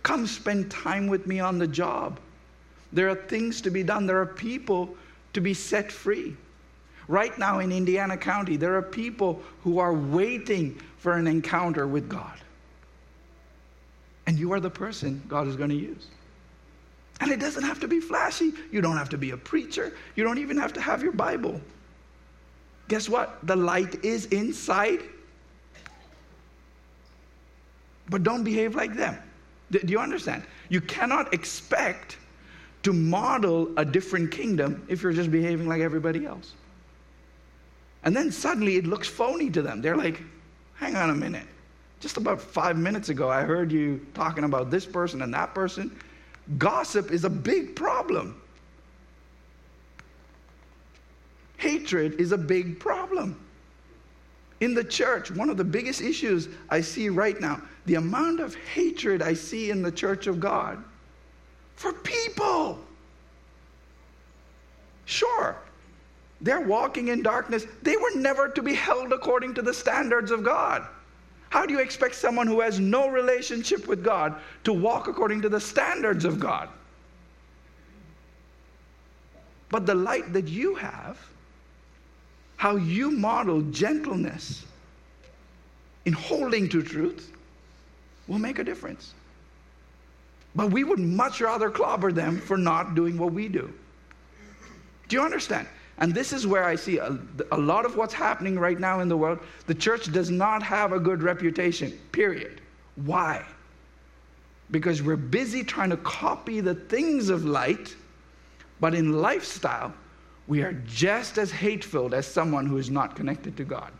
Come 0.02 0.26
spend 0.26 0.70
time 0.70 1.06
with 1.06 1.26
me 1.26 1.40
on 1.40 1.58
the 1.58 1.66
job. 1.66 2.20
There 2.92 3.08
are 3.08 3.14
things 3.14 3.60
to 3.62 3.70
be 3.70 3.82
done, 3.82 4.06
there 4.06 4.20
are 4.20 4.26
people 4.26 4.94
to 5.34 5.40
be 5.40 5.52
set 5.52 5.92
free. 5.92 6.36
Right 7.06 7.36
now 7.38 7.58
in 7.58 7.70
Indiana 7.70 8.16
County, 8.16 8.56
there 8.56 8.74
are 8.76 8.82
people 8.82 9.42
who 9.62 9.78
are 9.78 9.92
waiting 9.92 10.80
for 10.96 11.12
an 11.12 11.26
encounter 11.26 11.86
with 11.86 12.08
God. 12.08 12.38
And 14.26 14.38
you 14.38 14.52
are 14.52 14.60
the 14.60 14.70
person 14.70 15.22
God 15.28 15.46
is 15.46 15.54
going 15.54 15.68
to 15.68 15.76
use. 15.76 16.06
And 17.20 17.30
it 17.30 17.38
doesn't 17.38 17.62
have 17.62 17.78
to 17.80 17.88
be 17.88 18.00
flashy. 18.00 18.52
You 18.72 18.80
don't 18.80 18.96
have 18.96 19.10
to 19.10 19.18
be 19.18 19.32
a 19.32 19.36
preacher. 19.36 19.94
You 20.16 20.24
don't 20.24 20.38
even 20.38 20.56
have 20.56 20.72
to 20.72 20.80
have 20.80 21.02
your 21.02 21.12
Bible. 21.12 21.60
Guess 22.88 23.08
what? 23.08 23.38
The 23.46 23.54
light 23.54 24.02
is 24.04 24.26
inside. 24.26 25.00
But 28.08 28.22
don't 28.22 28.44
behave 28.44 28.74
like 28.74 28.94
them. 28.94 29.16
Do 29.70 29.80
you 29.86 29.98
understand? 29.98 30.42
You 30.68 30.80
cannot 30.80 31.32
expect 31.34 32.18
to 32.84 32.92
model 32.92 33.70
a 33.78 33.84
different 33.84 34.30
kingdom 34.30 34.84
if 34.88 35.02
you're 35.02 35.12
just 35.12 35.30
behaving 35.30 35.66
like 35.66 35.80
everybody 35.80 36.24
else. 36.26 36.52
And 38.04 38.14
then 38.14 38.30
suddenly 38.30 38.76
it 38.76 38.86
looks 38.86 39.08
phony 39.08 39.50
to 39.50 39.62
them. 39.62 39.80
They're 39.80 39.96
like, 39.96 40.22
hang 40.74 40.94
on 40.94 41.10
a 41.10 41.14
minute. 41.14 41.46
Just 42.00 42.18
about 42.18 42.40
five 42.40 42.76
minutes 42.76 43.08
ago, 43.08 43.30
I 43.30 43.42
heard 43.42 43.72
you 43.72 44.06
talking 44.12 44.44
about 44.44 44.70
this 44.70 44.84
person 44.84 45.22
and 45.22 45.32
that 45.32 45.54
person. 45.54 45.98
Gossip 46.58 47.10
is 47.10 47.24
a 47.24 47.30
big 47.30 47.74
problem. 47.74 48.40
Hatred 51.56 52.20
is 52.20 52.32
a 52.32 52.38
big 52.38 52.78
problem. 52.78 53.40
In 54.60 54.74
the 54.74 54.84
church, 54.84 55.30
one 55.30 55.48
of 55.48 55.56
the 55.56 55.64
biggest 55.64 56.02
issues 56.02 56.50
I 56.68 56.82
see 56.82 57.08
right 57.08 57.40
now, 57.40 57.62
the 57.86 57.94
amount 57.94 58.40
of 58.40 58.54
hatred 58.54 59.22
I 59.22 59.32
see 59.32 59.70
in 59.70 59.80
the 59.80 59.90
church 59.90 60.26
of 60.26 60.38
God 60.38 60.84
for 61.76 61.92
people. 61.92 62.78
Sure, 65.04 65.56
they're 66.40 66.60
walking 66.60 67.08
in 67.08 67.22
darkness. 67.22 67.66
They 67.82 67.96
were 67.96 68.14
never 68.16 68.48
to 68.48 68.62
be 68.62 68.74
held 68.74 69.12
according 69.12 69.54
to 69.54 69.62
the 69.62 69.74
standards 69.74 70.30
of 70.30 70.42
God. 70.42 70.86
How 71.50 71.64
do 71.64 71.72
you 71.72 71.80
expect 71.80 72.16
someone 72.16 72.46
who 72.46 72.60
has 72.60 72.80
no 72.80 73.08
relationship 73.08 73.86
with 73.86 74.02
God 74.02 74.34
to 74.64 74.72
walk 74.72 75.06
according 75.06 75.40
to 75.42 75.48
the 75.48 75.60
standards 75.60 76.24
of 76.24 76.40
God? 76.40 76.68
But 79.68 79.86
the 79.86 79.94
light 79.94 80.32
that 80.32 80.48
you 80.48 80.74
have, 80.74 81.18
how 82.56 82.76
you 82.76 83.10
model 83.10 83.62
gentleness 83.62 84.64
in 86.04 86.12
holding 86.12 86.68
to 86.70 86.82
truth, 86.82 87.32
will 88.26 88.38
make 88.38 88.58
a 88.58 88.64
difference. 88.64 89.14
But 90.54 90.70
we 90.70 90.84
would 90.84 91.00
much 91.00 91.40
rather 91.40 91.70
clobber 91.70 92.12
them 92.12 92.40
for 92.40 92.56
not 92.56 92.94
doing 92.94 93.18
what 93.18 93.32
we 93.32 93.48
do. 93.48 93.72
Do 95.08 95.16
you 95.16 95.22
understand? 95.22 95.66
And 95.98 96.14
this 96.14 96.32
is 96.32 96.46
where 96.46 96.64
I 96.64 96.74
see 96.74 96.98
a, 96.98 97.18
a, 97.52 97.58
lot 97.58 97.84
of 97.84 97.96
what's 97.96 98.14
happening 98.14 98.58
right 98.58 98.78
now 98.78 99.00
in 99.00 99.08
the 99.08 99.16
world. 99.16 99.40
The 99.66 99.74
church 99.74 100.10
does 100.12 100.30
not 100.30 100.62
have 100.62 100.92
a 100.92 100.98
good 100.98 101.22
reputation, 101.22 101.92
period. 102.10 102.60
Why? 102.96 103.44
Because 104.70 105.02
we're 105.02 105.16
busy 105.16 105.62
trying 105.62 105.90
to 105.90 105.96
copy 105.98 106.60
the 106.60 106.74
things 106.74 107.28
of 107.28 107.44
light, 107.44 107.94
but 108.80 108.94
in 108.94 109.20
lifestyle, 109.20 109.92
we 110.48 110.62
are 110.62 110.72
just 110.86 111.38
as 111.38 111.50
hateful 111.50 112.14
as 112.14 112.26
someone 112.26 112.66
who 112.66 112.78
is 112.78 112.90
not 112.90 113.14
connected 113.14 113.56
to 113.56 113.64
God. 113.64 113.92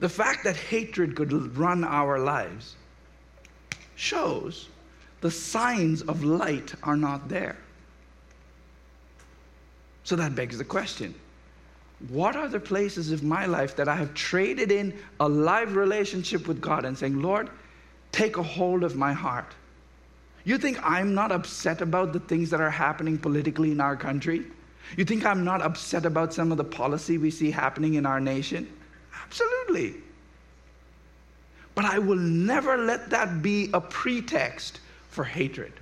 The 0.00 0.08
fact 0.08 0.44
that 0.44 0.56
hatred 0.56 1.14
could 1.16 1.56
run 1.56 1.84
our 1.84 2.18
lives 2.18 2.76
shows 4.00 4.68
the 5.20 5.30
signs 5.30 6.00
of 6.02 6.24
light 6.24 6.74
are 6.82 6.96
not 6.96 7.28
there. 7.28 7.56
So 10.04 10.16
that 10.16 10.34
begs 10.34 10.56
the 10.58 10.64
question 10.64 11.14
what 12.08 12.34
are 12.34 12.48
the 12.48 12.58
places 12.58 13.12
of 13.12 13.22
my 13.22 13.44
life 13.44 13.76
that 13.76 13.86
I 13.86 13.94
have 13.94 14.14
traded 14.14 14.72
in 14.72 14.98
a 15.20 15.28
live 15.28 15.76
relationship 15.76 16.48
with 16.48 16.58
God 16.58 16.86
and 16.86 16.96
saying, 16.96 17.20
Lord, 17.20 17.50
take 18.10 18.38
a 18.38 18.42
hold 18.42 18.84
of 18.84 18.96
my 18.96 19.12
heart? 19.12 19.54
You 20.44 20.56
think 20.56 20.78
I'm 20.82 21.14
not 21.14 21.30
upset 21.30 21.82
about 21.82 22.14
the 22.14 22.20
things 22.20 22.48
that 22.50 22.60
are 22.60 22.70
happening 22.70 23.18
politically 23.18 23.70
in 23.70 23.82
our 23.82 23.96
country? 23.96 24.46
You 24.96 25.04
think 25.04 25.26
I'm 25.26 25.44
not 25.44 25.60
upset 25.60 26.06
about 26.06 26.32
some 26.32 26.50
of 26.50 26.56
the 26.56 26.64
policy 26.64 27.18
we 27.18 27.30
see 27.30 27.50
happening 27.50 27.94
in 27.94 28.06
our 28.06 28.18
nation? 28.18 28.66
Absolutely. 29.22 29.96
But 31.80 31.94
I 31.94 31.98
will 31.98 32.18
never 32.18 32.76
let 32.76 33.08
that 33.08 33.40
be 33.40 33.70
a 33.72 33.80
pretext 33.80 34.80
for 35.08 35.24
hatred. 35.24 35.72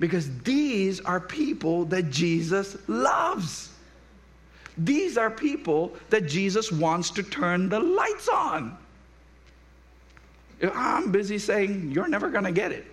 Because 0.00 0.34
these 0.44 1.00
are 1.00 1.20
people 1.20 1.84
that 1.86 2.08
Jesus 2.08 2.78
loves. 2.88 3.70
These 4.78 5.18
are 5.18 5.30
people 5.30 5.94
that 6.08 6.26
Jesus 6.26 6.72
wants 6.72 7.10
to 7.10 7.22
turn 7.22 7.68
the 7.68 7.78
lights 7.78 8.30
on. 8.30 8.78
I'm 10.62 11.12
busy 11.12 11.38
saying, 11.38 11.92
You're 11.92 12.08
never 12.08 12.30
going 12.30 12.44
to 12.44 12.52
get 12.52 12.72
it. 12.72 12.86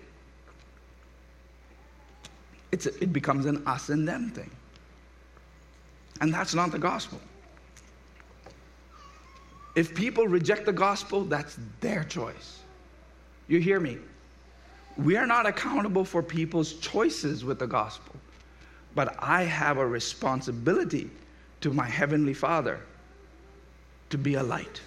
It's 2.72 2.84
it 2.84 3.10
becomes 3.10 3.46
an 3.46 3.66
us 3.66 3.88
and 3.88 4.06
them 4.06 4.28
thing. 4.32 4.50
And 6.20 6.34
that's 6.34 6.54
not 6.54 6.72
the 6.72 6.78
gospel. 6.78 7.22
If 9.76 9.94
people 9.94 10.26
reject 10.26 10.64
the 10.64 10.72
gospel, 10.72 11.22
that's 11.24 11.58
their 11.80 12.02
choice. 12.02 12.60
You 13.46 13.60
hear 13.60 13.78
me? 13.78 13.98
We 14.96 15.16
are 15.16 15.26
not 15.26 15.44
accountable 15.44 16.04
for 16.04 16.22
people's 16.22 16.72
choices 16.74 17.44
with 17.44 17.58
the 17.58 17.66
gospel, 17.66 18.16
but 18.94 19.14
I 19.18 19.42
have 19.42 19.76
a 19.76 19.86
responsibility 19.86 21.10
to 21.60 21.72
my 21.72 21.86
Heavenly 21.86 22.32
Father 22.32 22.80
to 24.08 24.16
be 24.16 24.34
a 24.34 24.42
light. 24.42 24.80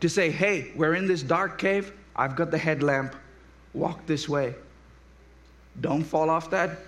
To 0.00 0.08
say, 0.08 0.30
hey, 0.30 0.70
we're 0.76 0.94
in 0.94 1.06
this 1.06 1.22
dark 1.22 1.58
cave, 1.58 1.94
I've 2.14 2.36
got 2.36 2.50
the 2.50 2.58
headlamp, 2.58 3.16
walk 3.72 4.04
this 4.06 4.28
way. 4.28 4.54
Don't 5.80 6.04
fall 6.04 6.28
off 6.28 6.50
that 6.50 6.78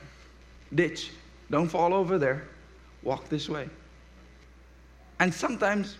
ditch, 0.74 1.12
don't 1.50 1.68
fall 1.68 1.94
over 1.94 2.18
there, 2.18 2.46
walk 3.02 3.30
this 3.30 3.48
way. 3.48 3.70
And 5.18 5.32
sometimes 5.32 5.96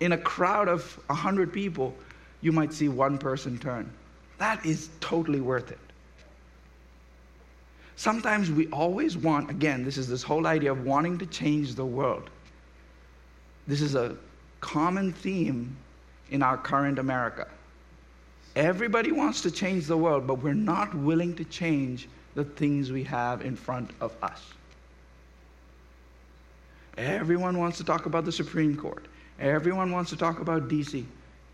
in 0.00 0.12
a 0.12 0.18
crowd 0.18 0.68
of 0.68 0.98
100 1.06 1.52
people, 1.52 1.94
you 2.40 2.52
might 2.52 2.72
see 2.72 2.88
one 2.88 3.18
person 3.18 3.58
turn. 3.58 3.90
That 4.38 4.64
is 4.66 4.90
totally 5.00 5.40
worth 5.40 5.70
it. 5.70 5.78
Sometimes 7.96 8.50
we 8.50 8.66
always 8.68 9.16
want, 9.16 9.50
again, 9.50 9.84
this 9.84 9.96
is 9.96 10.08
this 10.08 10.22
whole 10.22 10.46
idea 10.46 10.72
of 10.72 10.84
wanting 10.84 11.16
to 11.18 11.26
change 11.26 11.74
the 11.74 11.86
world. 11.86 12.28
This 13.66 13.80
is 13.80 13.94
a 13.94 14.16
common 14.60 15.12
theme 15.12 15.76
in 16.30 16.42
our 16.42 16.56
current 16.56 16.98
America. 16.98 17.46
Everybody 18.56 19.12
wants 19.12 19.40
to 19.42 19.50
change 19.50 19.86
the 19.86 19.96
world, 19.96 20.26
but 20.26 20.42
we're 20.42 20.54
not 20.54 20.94
willing 20.94 21.34
to 21.36 21.44
change 21.44 22.08
the 22.34 22.44
things 22.44 22.90
we 22.90 23.04
have 23.04 23.42
in 23.42 23.56
front 23.56 23.90
of 24.00 24.14
us. 24.22 24.42
Everyone 26.96 27.58
wants 27.58 27.78
to 27.78 27.84
talk 27.84 28.06
about 28.06 28.24
the 28.24 28.32
Supreme 28.32 28.76
Court. 28.76 29.06
Everyone 29.38 29.90
wants 29.90 30.10
to 30.10 30.16
talk 30.16 30.40
about 30.40 30.68
DC. 30.68 31.04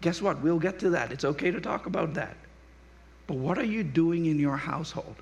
Guess 0.01 0.23
what? 0.23 0.41
We'll 0.41 0.59
get 0.59 0.79
to 0.81 0.91
that. 0.91 1.13
It's 1.13 1.25
okay 1.25 1.51
to 1.51 1.61
talk 1.61 1.87
about 1.87 2.15
that. 2.15 2.37
But 3.27 3.37
what 3.37 3.59
are 3.59 3.65
you 3.65 3.83
doing 3.83 4.27
in 4.27 4.39
your 4.39 4.57
household? 4.57 5.17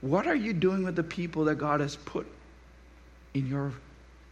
What 0.00 0.26
are 0.26 0.34
you 0.34 0.52
doing 0.52 0.82
with 0.84 0.96
the 0.96 1.02
people 1.02 1.44
that 1.44 1.56
God 1.56 1.80
has 1.80 1.96
put 1.96 2.26
in 3.34 3.46
your 3.46 3.72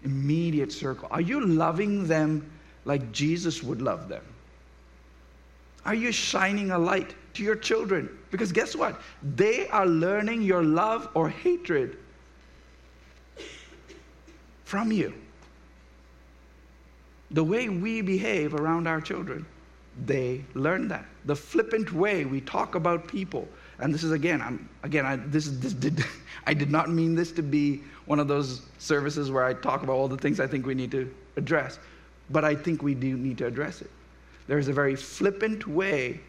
immediate 0.05 0.73
circle? 0.73 1.09
Are 1.11 1.21
you 1.21 1.45
loving 1.45 2.07
them 2.07 2.51
like 2.85 3.13
Jesus 3.13 3.63
would 3.63 3.81
love 3.81 4.09
them? 4.09 4.25
Are 5.85 5.95
you 5.95 6.13
shining 6.13 6.73
a 6.73 6.79
light 6.79 7.15
to 7.35 7.43
your 7.43 7.57
children? 7.57 8.09
Because 8.31 8.53
guess 8.53 8.77
what? 8.77 9.01
They 9.37 9.69
are 9.69 9.87
learning 9.87 10.43
your 10.43 10.63
love 10.63 11.09
or 11.15 11.29
hatred 11.29 11.97
from 14.65 14.93
you. 14.93 15.15
The 17.31 17.45
way 17.45 17.69
we 17.69 18.01
behave 18.03 18.55
around 18.55 18.87
our 18.89 19.01
children, 19.01 19.47
they 20.07 20.45
learn 20.55 20.89
that. 20.89 21.07
The 21.27 21.37
flippant 21.37 21.93
way 21.93 22.25
we 22.25 22.41
talk 22.41 22.75
about 22.75 23.07
people, 23.07 23.49
and 23.79 23.95
this 23.95 24.03
is 24.03 24.13
again, 24.13 24.41
I'm 24.41 24.69
again, 24.83 25.07
I, 25.07 25.17
this, 25.17 25.47
is 25.47 25.61
this 25.61 25.73
did, 25.73 26.05
I 26.47 26.55
did 26.55 26.71
not 26.71 26.91
mean 26.91 27.15
this 27.15 27.33
to 27.33 27.43
be 27.43 27.83
one 28.07 28.19
of 28.19 28.29
those 28.29 28.63
services 28.79 29.31
where 29.31 29.45
I 29.45 29.55
talk 29.55 29.83
about 29.83 29.93
all 29.93 30.09
the 30.09 30.17
things 30.17 30.41
I 30.41 30.47
think 30.47 30.67
we 30.67 30.75
need 30.75 30.91
to 30.93 31.13
address, 31.37 31.79
but 32.31 32.45
I 32.45 32.55
think 32.55 32.83
we 32.83 32.95
do 32.95 33.17
need 33.17 33.39
to 33.39 33.47
address 33.47 33.81
it. 33.81 33.91
There's 34.47 34.69
a 34.69 34.73
very 34.73 34.97
flippant 34.97 35.67
way 35.67 36.21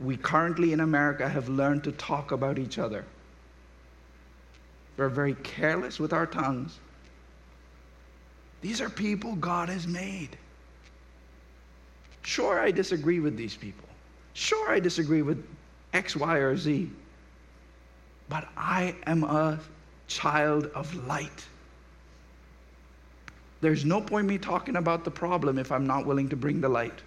we 0.00 0.16
currently 0.16 0.72
in 0.72 0.80
America 0.80 1.28
have 1.28 1.48
learned 1.48 1.84
to 1.84 1.92
talk 1.92 2.32
about 2.32 2.58
each 2.58 2.78
other. 2.78 3.04
We're 4.96 5.08
very 5.08 5.34
careless 5.34 6.00
with 6.00 6.12
our 6.12 6.26
tongues. 6.26 6.80
These 8.62 8.80
are 8.80 8.88
people 8.88 9.34
God 9.34 9.68
has 9.68 9.86
made. 9.86 10.38
Sure, 12.22 12.60
I 12.60 12.70
disagree 12.70 13.20
with 13.20 13.36
these 13.36 13.56
people. 13.56 13.88
Sure, 14.34 14.70
I 14.70 14.78
disagree 14.78 15.22
with 15.22 15.44
X, 15.92 16.16
Y, 16.16 16.36
or 16.38 16.56
Z. 16.56 16.88
But 18.28 18.48
I 18.56 18.94
am 19.06 19.24
a 19.24 19.58
child 20.06 20.66
of 20.74 20.94
light. 21.06 21.44
There's 23.60 23.84
no 23.84 24.00
point 24.00 24.26
me 24.26 24.38
talking 24.38 24.76
about 24.76 25.04
the 25.04 25.10
problem 25.10 25.58
if 25.58 25.70
I'm 25.70 25.86
not 25.86 26.06
willing 26.06 26.28
to 26.28 26.36
bring 26.36 26.60
the 26.60 26.68
light. 26.68 27.02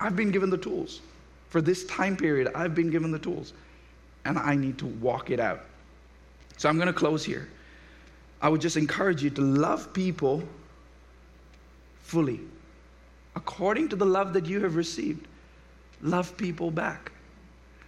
I've 0.00 0.16
been 0.16 0.30
given 0.30 0.50
the 0.50 0.58
tools. 0.58 1.00
For 1.48 1.60
this 1.60 1.84
time 1.86 2.16
period, 2.16 2.52
I've 2.54 2.74
been 2.74 2.90
given 2.90 3.10
the 3.10 3.18
tools. 3.18 3.52
And 4.24 4.38
I 4.38 4.54
need 4.54 4.78
to 4.78 4.86
walk 4.86 5.30
it 5.30 5.40
out. 5.40 5.64
So 6.56 6.68
I'm 6.68 6.76
going 6.76 6.88
to 6.88 6.92
close 6.92 7.24
here. 7.24 7.48
I 8.42 8.48
would 8.48 8.60
just 8.60 8.76
encourage 8.76 9.22
you 9.22 9.30
to 9.30 9.40
love 9.40 9.92
people 9.92 10.42
fully, 12.02 12.40
according 13.36 13.88
to 13.90 13.96
the 13.96 14.06
love 14.06 14.32
that 14.32 14.46
you 14.46 14.60
have 14.60 14.76
received. 14.76 15.26
Love 16.02 16.36
people 16.36 16.70
back. 16.70 17.12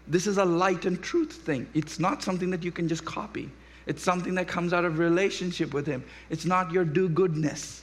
This 0.07 0.27
is 0.27 0.39
a 0.39 0.45
light 0.45 0.85
and 0.85 1.01
truth 1.03 1.33
thing. 1.33 1.67
It's 1.75 1.99
not 1.99 2.23
something 2.23 2.51
that 2.51 2.63
you 2.63 2.73
can 2.73 2.89
just 2.89 3.05
copy. 3.05 3.51
It's 3.87 4.03
something 4.03 4.35
that 4.35 4.47
comes 4.47 4.73
out 4.73 4.85
of 4.85 4.99
relationship 4.99 5.73
with 5.73 5.87
Him. 5.87 6.05
It's 6.29 6.45
not 6.45 6.71
your 6.71 6.85
do 6.85 7.09
goodness. 7.09 7.83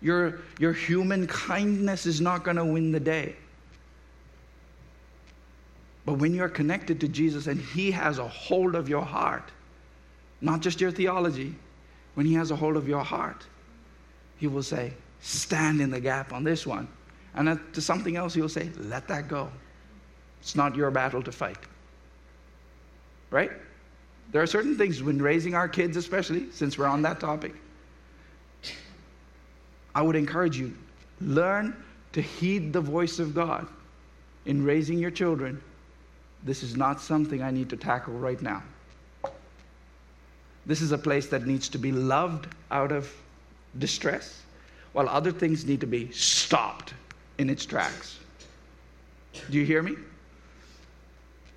Your, 0.00 0.40
your 0.58 0.72
human 0.72 1.26
kindness 1.26 2.06
is 2.06 2.20
not 2.20 2.44
going 2.44 2.56
to 2.56 2.64
win 2.64 2.92
the 2.92 3.00
day. 3.00 3.36
But 6.06 6.14
when 6.14 6.34
you're 6.34 6.48
connected 6.48 7.00
to 7.00 7.08
Jesus 7.08 7.48
and 7.48 7.60
He 7.60 7.90
has 7.90 8.18
a 8.18 8.26
hold 8.26 8.74
of 8.74 8.88
your 8.88 9.04
heart, 9.04 9.50
not 10.40 10.60
just 10.60 10.80
your 10.80 10.90
theology, 10.90 11.54
when 12.14 12.26
He 12.26 12.34
has 12.34 12.50
a 12.50 12.56
hold 12.56 12.76
of 12.76 12.88
your 12.88 13.04
heart, 13.04 13.46
He 14.38 14.46
will 14.46 14.62
say, 14.62 14.92
Stand 15.20 15.80
in 15.80 15.90
the 15.90 16.00
gap 16.00 16.32
on 16.32 16.44
this 16.44 16.66
one. 16.66 16.88
And 17.34 17.60
to 17.72 17.80
something 17.80 18.16
else, 18.16 18.34
He'll 18.34 18.48
say, 18.48 18.70
Let 18.76 19.08
that 19.08 19.28
go. 19.28 19.50
It's 20.40 20.54
not 20.54 20.76
your 20.76 20.90
battle 20.90 21.22
to 21.22 21.32
fight. 21.32 21.58
Right? 23.30 23.50
There 24.30 24.42
are 24.42 24.46
certain 24.46 24.76
things 24.76 25.02
when 25.02 25.20
raising 25.20 25.54
our 25.54 25.68
kids, 25.68 25.96
especially, 25.96 26.50
since 26.52 26.78
we're 26.78 26.86
on 26.86 27.02
that 27.02 27.18
topic, 27.20 27.54
I 29.94 30.02
would 30.02 30.16
encourage 30.16 30.56
you 30.58 30.76
learn 31.20 31.76
to 32.12 32.22
heed 32.22 32.72
the 32.72 32.80
voice 32.80 33.18
of 33.18 33.34
God 33.34 33.66
in 34.46 34.64
raising 34.64 34.98
your 34.98 35.10
children. 35.10 35.60
This 36.44 36.62
is 36.62 36.76
not 36.76 37.00
something 37.00 37.42
I 37.42 37.50
need 37.50 37.68
to 37.70 37.76
tackle 37.76 38.14
right 38.14 38.40
now. 38.40 38.62
This 40.68 40.82
is 40.82 40.92
a 40.92 40.98
place 40.98 41.26
that 41.28 41.46
needs 41.46 41.68
to 41.70 41.78
be 41.78 41.90
loved 41.90 42.46
out 42.70 42.92
of 42.92 43.10
distress, 43.78 44.42
while 44.92 45.08
other 45.08 45.32
things 45.32 45.64
need 45.64 45.80
to 45.80 45.86
be 45.86 46.12
stopped 46.12 46.92
in 47.38 47.48
its 47.48 47.64
tracks. 47.64 48.18
Do 49.50 49.58
you 49.58 49.64
hear 49.64 49.82
me? 49.82 49.96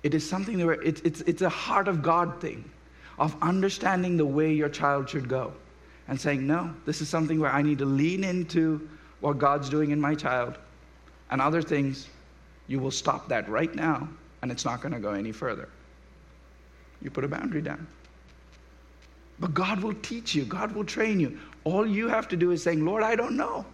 It 0.02 0.14
is 0.14 0.28
something 0.28 0.64
where 0.64 0.80
it's, 0.82 1.02
it's, 1.02 1.20
it's 1.22 1.42
a 1.42 1.48
heart 1.50 1.88
of 1.88 2.02
God 2.02 2.40
thing 2.40 2.64
of 3.18 3.36
understanding 3.42 4.16
the 4.16 4.24
way 4.24 4.50
your 4.50 4.70
child 4.70 5.10
should 5.10 5.28
go 5.28 5.52
and 6.08 6.18
saying, 6.18 6.46
no, 6.46 6.74
this 6.86 7.02
is 7.02 7.08
something 7.08 7.38
where 7.38 7.52
I 7.52 7.60
need 7.60 7.78
to 7.78 7.84
lean 7.84 8.24
into 8.24 8.88
what 9.20 9.38
God's 9.38 9.68
doing 9.68 9.90
in 9.90 10.00
my 10.00 10.14
child. 10.14 10.56
And 11.30 11.40
other 11.40 11.60
things, 11.60 12.08
you 12.66 12.80
will 12.80 12.90
stop 12.90 13.28
that 13.28 13.46
right 13.48 13.74
now 13.74 14.08
and 14.40 14.50
it's 14.50 14.64
not 14.64 14.80
going 14.80 14.94
to 14.94 14.98
go 14.98 15.12
any 15.12 15.32
further. 15.32 15.68
You 17.02 17.10
put 17.10 17.24
a 17.24 17.28
boundary 17.28 17.60
down. 17.60 17.86
But 19.42 19.54
God 19.54 19.82
will 19.82 19.94
teach 20.02 20.36
you, 20.36 20.44
God 20.44 20.70
will 20.70 20.84
train 20.84 21.18
you. 21.18 21.36
All 21.64 21.84
you 21.84 22.06
have 22.06 22.28
to 22.28 22.36
do 22.36 22.52
is 22.52 22.62
saying, 22.62 22.84
Lord, 22.84 23.02
I 23.02 23.16
don't 23.16 23.36
know. 23.36 23.66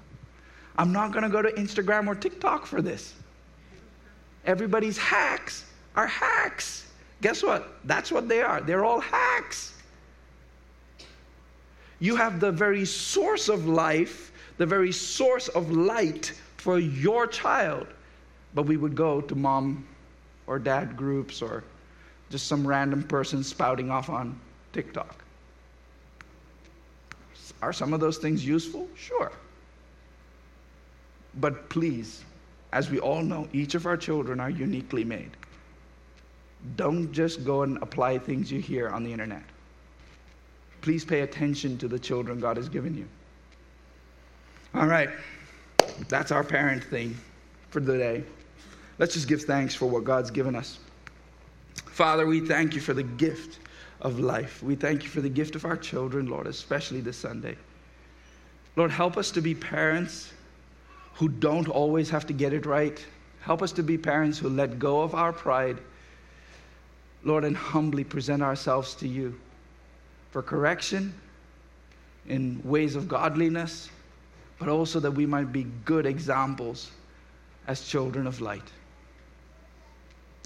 I'm 0.78 0.92
not 0.94 1.12
going 1.12 1.24
to 1.24 1.28
go 1.28 1.42
to 1.42 1.50
Instagram 1.50 2.06
or 2.06 2.14
TikTok 2.14 2.64
for 2.64 2.80
this. 2.80 3.12
Everybody's 4.46 4.96
hacks 4.96 5.66
are 5.94 6.06
hacks. 6.06 6.90
Guess 7.20 7.42
what? 7.42 7.68
That's 7.84 8.10
what 8.10 8.30
they 8.30 8.40
are. 8.40 8.62
They're 8.62 8.86
all 8.86 9.00
hacks. 9.00 9.74
You 11.98 12.16
have 12.16 12.40
the 12.40 12.50
very 12.50 12.86
source 12.86 13.50
of 13.50 13.66
life, 13.68 14.32
the 14.56 14.64
very 14.64 14.90
source 14.90 15.48
of 15.48 15.70
light 15.70 16.32
for 16.56 16.78
your 16.78 17.26
child. 17.26 17.88
But 18.54 18.62
we 18.62 18.78
would 18.78 18.94
go 18.94 19.20
to 19.20 19.34
mom 19.34 19.86
or 20.46 20.58
dad 20.58 20.96
groups 20.96 21.42
or 21.42 21.62
just 22.30 22.46
some 22.46 22.66
random 22.66 23.02
person 23.02 23.44
spouting 23.44 23.90
off 23.90 24.08
on 24.08 24.40
TikTok. 24.72 25.24
Are 27.62 27.72
some 27.72 27.92
of 27.92 28.00
those 28.00 28.18
things 28.18 28.44
useful? 28.46 28.88
Sure. 28.96 29.32
But 31.34 31.68
please, 31.68 32.24
as 32.72 32.90
we 32.90 32.98
all 32.98 33.22
know, 33.22 33.48
each 33.52 33.74
of 33.74 33.86
our 33.86 33.96
children 33.96 34.40
are 34.40 34.50
uniquely 34.50 35.04
made. 35.04 35.30
Don't 36.76 37.12
just 37.12 37.44
go 37.44 37.62
and 37.62 37.80
apply 37.82 38.18
things 38.18 38.50
you 38.50 38.60
hear 38.60 38.88
on 38.88 39.04
the 39.04 39.12
internet. 39.12 39.42
Please 40.80 41.04
pay 41.04 41.20
attention 41.20 41.78
to 41.78 41.88
the 41.88 41.98
children 41.98 42.40
God 42.40 42.56
has 42.56 42.68
given 42.68 42.96
you. 42.96 43.06
All 44.74 44.86
right, 44.86 45.10
that's 46.08 46.30
our 46.30 46.44
parent 46.44 46.84
thing 46.84 47.16
for 47.70 47.80
the 47.80 47.96
day. 47.96 48.24
Let's 48.98 49.14
just 49.14 49.28
give 49.28 49.42
thanks 49.42 49.74
for 49.74 49.86
what 49.86 50.04
God's 50.04 50.30
given 50.30 50.54
us. 50.54 50.78
Father, 51.86 52.26
we 52.26 52.40
thank 52.40 52.74
you 52.74 52.80
for 52.80 52.94
the 52.94 53.02
gift 53.02 53.60
of 54.00 54.20
life. 54.20 54.62
We 54.62 54.74
thank 54.74 55.02
you 55.02 55.08
for 55.08 55.20
the 55.20 55.28
gift 55.28 55.56
of 55.56 55.64
our 55.64 55.76
children, 55.76 56.26
Lord, 56.26 56.46
especially 56.46 57.00
this 57.00 57.16
Sunday. 57.16 57.56
Lord, 58.76 58.90
help 58.90 59.16
us 59.16 59.30
to 59.32 59.40
be 59.40 59.54
parents 59.54 60.32
who 61.14 61.28
don't 61.28 61.68
always 61.68 62.08
have 62.10 62.26
to 62.26 62.32
get 62.32 62.52
it 62.52 62.64
right. 62.64 63.04
Help 63.40 63.62
us 63.62 63.72
to 63.72 63.82
be 63.82 63.98
parents 63.98 64.38
who 64.38 64.48
let 64.48 64.78
go 64.78 65.00
of 65.02 65.14
our 65.14 65.32
pride, 65.32 65.78
Lord, 67.24 67.44
and 67.44 67.56
humbly 67.56 68.04
present 68.04 68.42
ourselves 68.42 68.94
to 68.96 69.08
you 69.08 69.38
for 70.30 70.42
correction 70.42 71.12
in 72.28 72.60
ways 72.62 72.94
of 72.94 73.08
godliness, 73.08 73.90
but 74.58 74.68
also 74.68 75.00
that 75.00 75.10
we 75.10 75.26
might 75.26 75.52
be 75.52 75.66
good 75.84 76.06
examples 76.06 76.90
as 77.66 77.88
children 77.88 78.26
of 78.26 78.40
light. 78.40 78.70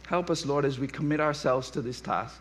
Help 0.06 0.30
us, 0.30 0.46
Lord, 0.46 0.64
as 0.64 0.78
we 0.78 0.86
commit 0.86 1.20
ourselves 1.20 1.70
to 1.70 1.82
this 1.82 2.00
task. 2.00 2.40